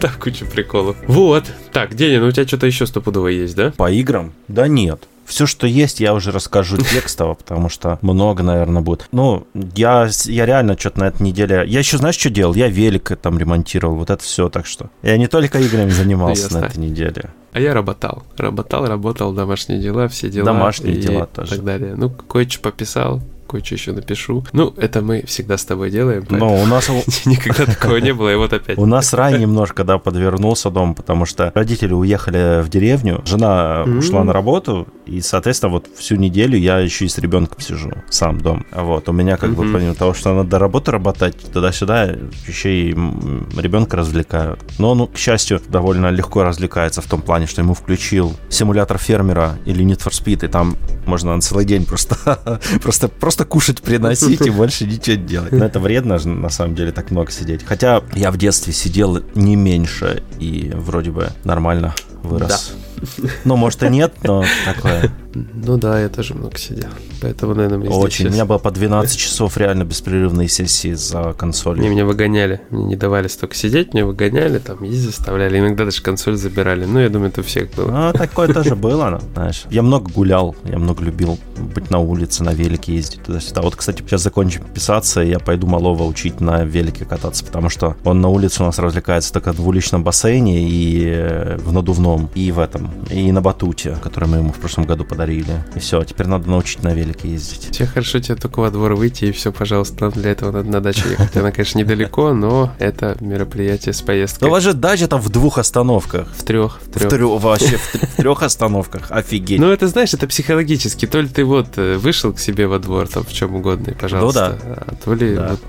Там 0.00 0.10
куча 0.20 0.44
приколов. 0.44 0.96
Вот. 1.06 1.44
Так, 1.72 1.94
Деня, 1.94 2.20
ну 2.20 2.28
у 2.28 2.30
тебя 2.30 2.46
что-то 2.46 2.66
еще 2.66 2.86
стопудово 2.86 3.28
есть, 3.28 3.54
да? 3.54 3.72
По 3.76 3.90
играм? 3.90 4.32
Да 4.48 4.68
нет. 4.68 5.06
Все, 5.26 5.46
что 5.46 5.66
есть, 5.66 6.00
я 6.00 6.14
уже 6.14 6.30
расскажу 6.30 6.76
текстово, 6.92 7.34
потому 7.34 7.68
что 7.68 7.98
много, 8.02 8.42
наверное, 8.42 8.82
будет. 8.82 9.08
Ну, 9.12 9.46
я, 9.74 10.08
я 10.24 10.46
реально 10.46 10.78
что-то 10.78 11.00
на 11.00 11.04
этой 11.04 11.22
неделе... 11.22 11.64
Я 11.66 11.80
еще, 11.80 11.98
знаешь, 11.98 12.16
что 12.16 12.30
делал? 12.30 12.54
Я 12.54 12.68
велик 12.68 13.16
там 13.20 13.38
ремонтировал, 13.38 13.96
вот 13.96 14.10
это 14.10 14.22
все, 14.22 14.48
так 14.48 14.66
что... 14.66 14.90
Я 15.02 15.16
не 15.18 15.26
только 15.26 15.58
играми 15.58 15.90
занимался 15.90 16.52
на 16.58 16.66
этой 16.66 16.78
неделе. 16.78 17.30
А 17.52 17.60
я 17.60 17.72
работал. 17.72 18.22
Работал, 18.36 18.86
работал, 18.86 19.32
домашние 19.32 19.80
дела, 19.80 20.08
все 20.08 20.28
дела. 20.28 20.44
Домашние 20.44 20.96
дела 20.96 21.26
тоже. 21.26 21.56
Так 21.56 21.64
далее. 21.64 21.94
Ну, 21.96 22.10
кое-что 22.10 22.60
пописал, 22.60 23.22
кое-что 23.48 23.74
еще 23.74 23.92
напишу. 23.92 24.44
Ну, 24.52 24.74
это 24.76 25.00
мы 25.00 25.24
всегда 25.26 25.56
с 25.56 25.64
тобой 25.64 25.90
делаем. 25.90 26.26
Но 26.28 26.54
у 26.54 26.66
нас... 26.66 26.90
Никогда 27.24 27.64
такого 27.64 27.96
не 27.96 28.12
было, 28.12 28.32
и 28.32 28.36
вот 28.36 28.52
опять. 28.52 28.76
У 28.76 28.86
нас 28.86 29.12
рай 29.14 29.38
немножко, 29.38 29.84
да, 29.84 29.98
подвернулся 29.98 30.70
дом, 30.70 30.94
потому 30.94 31.24
что 31.24 31.50
родители 31.54 31.94
уехали 31.94 32.62
в 32.62 32.68
деревню, 32.68 33.22
жена 33.24 33.84
ушла 33.84 34.22
на 34.24 34.32
работу, 34.32 34.86
и, 35.06 35.20
соответственно, 35.20 35.72
вот 35.72 35.88
всю 35.96 36.16
неделю 36.16 36.58
я 36.58 36.78
еще 36.78 37.04
и 37.04 37.08
с 37.08 37.18
ребенком 37.18 37.60
сижу, 37.60 37.92
сам 38.10 38.40
дом. 38.40 38.66
Вот, 38.72 39.08
у 39.08 39.12
меня 39.12 39.36
как 39.36 39.54
бы, 39.54 39.72
помимо 39.72 39.94
того, 39.94 40.14
что 40.14 40.34
надо 40.34 40.50
до 40.50 40.58
работы 40.58 40.90
работать, 40.90 41.36
туда-сюда, 41.52 42.16
еще 42.46 42.74
и 42.74 42.90
ребенка 42.90 43.96
развлекаю. 43.96 44.58
Но 44.78 44.92
он, 44.92 45.06
к 45.06 45.16
счастью, 45.16 45.60
довольно 45.68 46.10
легко 46.10 46.42
развлекается 46.42 47.02
в 47.02 47.06
том 47.06 47.22
плане, 47.22 47.46
что 47.46 47.62
ему 47.62 47.74
включил 47.74 48.36
симулятор 48.48 48.98
фермера 48.98 49.58
или 49.64 49.84
Need 49.84 50.02
for 50.04 50.10
Speed, 50.10 50.44
и 50.44 50.48
там 50.48 50.76
можно 51.06 51.34
на 51.34 51.40
целый 51.40 51.64
день 51.64 51.86
просто, 51.86 52.60
просто, 52.82 53.08
просто 53.08 53.44
кушать 53.44 53.82
приносить 53.82 54.44
и 54.44 54.50
больше 54.56 54.86
ничего 54.86 55.16
делать. 55.16 55.52
Но 55.52 55.64
это 55.64 55.78
вредно 55.78 56.18
же, 56.18 56.28
на 56.28 56.50
самом 56.50 56.74
деле, 56.74 56.90
так 56.90 57.10
много 57.10 57.30
сидеть. 57.30 57.64
Хотя 57.64 58.02
я 58.12 58.30
в 58.32 58.36
детстве 58.36 58.72
сидел 58.72 59.22
не 59.34 59.54
меньше 59.54 60.22
и 60.40 60.72
вроде 60.74 61.10
бы 61.12 61.30
нормально 61.44 61.94
вырос. 62.22 62.74
Да. 62.74 62.95
Ну, 63.44 63.56
может 63.56 63.82
и 63.82 63.88
нет, 63.88 64.14
но 64.22 64.44
такое. 64.64 65.12
Ну 65.34 65.76
да, 65.76 66.00
я 66.00 66.08
тоже 66.08 66.34
много 66.34 66.56
сидел. 66.58 66.88
Поэтому, 67.20 67.54
наверное, 67.54 67.78
мне 67.78 67.88
Очень. 67.90 68.28
У 68.28 68.30
меня 68.30 68.44
было 68.46 68.58
по 68.58 68.70
12 68.70 69.18
часов 69.18 69.56
реально 69.58 69.84
беспрерывные 69.84 70.48
сессии 70.48 70.94
за 70.94 71.34
консолью. 71.36 71.82
Не, 71.82 71.88
меня 71.88 72.04
выгоняли. 72.04 72.60
Мне 72.70 72.84
не 72.84 72.96
давали 72.96 73.28
столько 73.28 73.54
сидеть, 73.54 73.92
меня 73.92 74.06
выгоняли, 74.06 74.58
там 74.58 74.82
ездить 74.82 75.14
заставляли. 75.14 75.58
Иногда 75.58 75.84
даже 75.84 76.02
консоль 76.02 76.36
забирали. 76.36 76.84
Ну, 76.84 76.98
я 76.98 77.08
думаю, 77.08 77.30
это 77.30 77.42
у 77.42 77.44
всех 77.44 77.70
было. 77.74 77.90
Ну, 77.90 78.12
такое 78.12 78.52
тоже 78.52 78.76
было, 78.76 79.20
знаешь. 79.34 79.64
Я 79.70 79.82
много 79.82 80.10
гулял, 80.10 80.56
я 80.64 80.78
много 80.78 81.04
любил 81.04 81.38
быть 81.74 81.90
на 81.90 81.98
улице, 81.98 82.42
на 82.42 82.54
велике 82.54 82.94
ездить 82.94 83.22
туда-сюда. 83.22 83.62
Вот, 83.62 83.76
кстати, 83.76 84.02
сейчас 84.02 84.22
закончим 84.22 84.64
писаться, 84.64 85.22
и 85.22 85.30
я 85.30 85.38
пойду 85.38 85.66
малого 85.66 86.04
учить 86.04 86.40
на 86.40 86.64
велике 86.64 87.04
кататься, 87.04 87.44
потому 87.44 87.68
что 87.68 87.96
он 88.04 88.20
на 88.20 88.28
улице 88.28 88.62
у 88.62 88.66
нас 88.66 88.78
развлекается 88.78 89.32
только 89.32 89.52
в 89.52 89.56
двуличном 89.56 90.02
бассейне 90.02 90.68
и 90.68 91.56
в 91.58 91.72
надувном, 91.72 92.30
и 92.34 92.52
в 92.52 92.58
этом, 92.58 92.85
и 93.10 93.32
на 93.32 93.40
батуте, 93.40 93.96
который 94.02 94.28
мы 94.28 94.38
ему 94.38 94.52
в 94.52 94.56
прошлом 94.56 94.84
году 94.84 95.04
подарили. 95.04 95.64
И 95.74 95.78
все, 95.78 96.02
теперь 96.04 96.26
надо 96.26 96.48
научить 96.48 96.82
на 96.82 96.94
велике 96.94 97.30
ездить. 97.30 97.68
Все 97.72 97.86
хорошо, 97.86 98.20
тебе 98.20 98.36
только 98.36 98.60
во 98.60 98.70
двор 98.70 98.94
выйти, 98.94 99.26
и 99.26 99.32
все, 99.32 99.52
пожалуйста, 99.52 100.04
нам 100.04 100.12
для 100.12 100.30
этого 100.30 100.52
надо 100.52 100.68
на 100.68 100.80
дачу 100.80 101.08
ехать. 101.08 101.36
Она, 101.36 101.52
конечно, 101.52 101.78
недалеко, 101.78 102.32
но 102.32 102.72
это 102.78 103.16
мероприятие 103.20 103.92
с 103.92 104.02
поездкой. 104.02 104.48
у 104.48 104.52
вас 104.52 104.62
же 104.62 104.72
дача 104.72 105.08
там 105.08 105.20
в 105.20 105.28
двух 105.28 105.58
остановках. 105.58 106.28
В 106.36 106.44
трех. 106.44 106.80
В 106.82 106.90
трех. 106.90 107.12
В 107.12 107.14
трех 107.14 107.42
вообще, 107.42 107.76
в 107.76 108.16
трех 108.16 108.42
остановках. 108.42 109.10
Офигеть. 109.10 109.60
Ну, 109.60 109.70
это, 109.70 109.88
знаешь, 109.88 110.14
это 110.14 110.26
психологически. 110.26 111.06
То 111.06 111.20
ли 111.20 111.28
ты 111.28 111.44
вот 111.44 111.76
э, 111.76 111.96
вышел 111.96 112.32
к 112.32 112.38
себе 112.38 112.66
во 112.66 112.78
двор, 112.78 113.08
там, 113.08 113.24
в 113.24 113.32
чем 113.32 113.54
угодно, 113.54 113.90
и 113.90 113.94
пожалуйста. 113.94 114.58
Ну 114.62 114.74
да. 114.74 114.82
А 114.86 114.94
то 114.94 115.14
ли 115.14 115.36
вот 115.36 115.60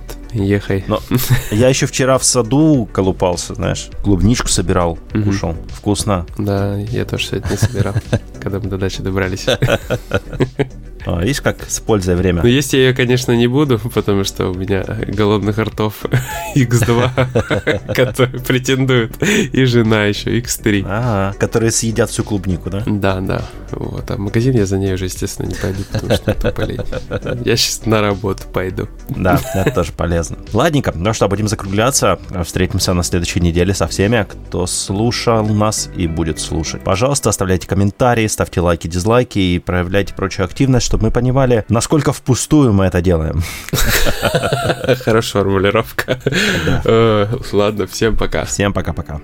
Ехай. 0.43 0.83
Но 0.87 1.01
я 1.51 1.69
еще 1.69 1.85
вчера 1.85 2.17
в 2.17 2.23
саду 2.23 2.87
колупался, 2.91 3.55
знаешь, 3.55 3.89
клубничку 4.03 4.47
собирал, 4.47 4.97
кушал. 5.11 5.55
Вкусно. 5.69 6.25
Да, 6.37 6.77
я 6.77 7.05
тоже 7.05 7.27
сегодня 7.27 7.57
собирал, 7.57 7.95
когда 8.41 8.59
мы 8.59 8.69
до 8.69 8.77
дачи 8.77 9.01
добрались. 9.01 9.45
А, 11.07 11.21
видишь, 11.21 11.41
как 11.41 11.69
с 11.69 11.79
пользой 11.79 12.15
время. 12.15 12.41
Ну, 12.41 12.49
есть 12.49 12.73
я 12.73 12.79
ее, 12.79 12.93
конечно, 12.93 13.31
не 13.31 13.47
буду, 13.47 13.79
потому 13.79 14.25
что 14.25 14.49
у 14.49 14.53
меня 14.53 14.83
голодных 15.07 15.57
ртов 15.57 16.03
X2, 16.55 17.93
которые 17.95 18.41
претендуют, 18.41 19.15
и 19.23 19.63
жена 19.63 20.03
еще 20.03 20.37
X3. 20.37 20.85
Ага, 20.85 21.37
которые 21.39 21.71
съедят 21.71 22.09
всю 22.09 22.25
клубнику, 22.25 22.69
да? 22.69 22.83
Да, 22.85 23.21
да. 23.21 23.41
Вот. 23.71 24.11
А 24.11 24.15
в 24.15 24.19
магазин 24.19 24.53
я 24.55 24.65
за 24.65 24.77
ней 24.77 24.93
уже, 24.95 25.05
естественно, 25.05 25.47
не 25.47 25.55
пойду, 25.55 25.83
потому 25.91 26.13
что 26.13 26.31
это 26.31 26.51
полень. 26.51 26.81
Я 27.45 27.55
сейчас 27.55 27.85
на 27.85 28.01
работу 28.01 28.43
пойду. 28.51 28.89
Да, 29.07 29.39
это 29.55 29.71
тоже 29.71 29.93
полезно. 29.93 30.37
Ладненько, 30.51 30.91
ну 30.93 31.13
что, 31.13 31.29
будем 31.29 31.47
закругляться. 31.47 32.19
Встретимся 32.43 32.93
на 32.93 33.03
следующей 33.03 33.39
неделе 33.39 33.73
со 33.73 33.87
всеми, 33.87 34.25
кто 34.29 34.67
слушал 34.67 35.45
нас 35.47 35.89
и 35.95 36.07
будет 36.07 36.39
слушать. 36.41 36.83
Пожалуйста, 36.83 37.29
оставляйте 37.29 37.65
комментарии, 37.65 38.27
ставьте 38.27 38.59
лайки, 38.59 38.87
дизлайки 38.87 39.39
и 39.39 39.59
проявляйте 39.59 40.13
прочую 40.13 40.45
активность, 40.45 40.85
чтобы 40.85 40.96
мы 41.01 41.11
понимали, 41.11 41.65
насколько 41.69 42.13
впустую 42.13 42.73
мы 42.73 42.85
это 42.85 43.01
делаем. 43.01 43.43
Хорошая 45.03 45.43
формулировка. 45.43 46.19
Э, 46.85 47.27
ладно, 47.51 47.87
всем 47.87 48.17
пока. 48.17 48.45
Всем 48.45 48.73
пока-пока. 48.73 49.19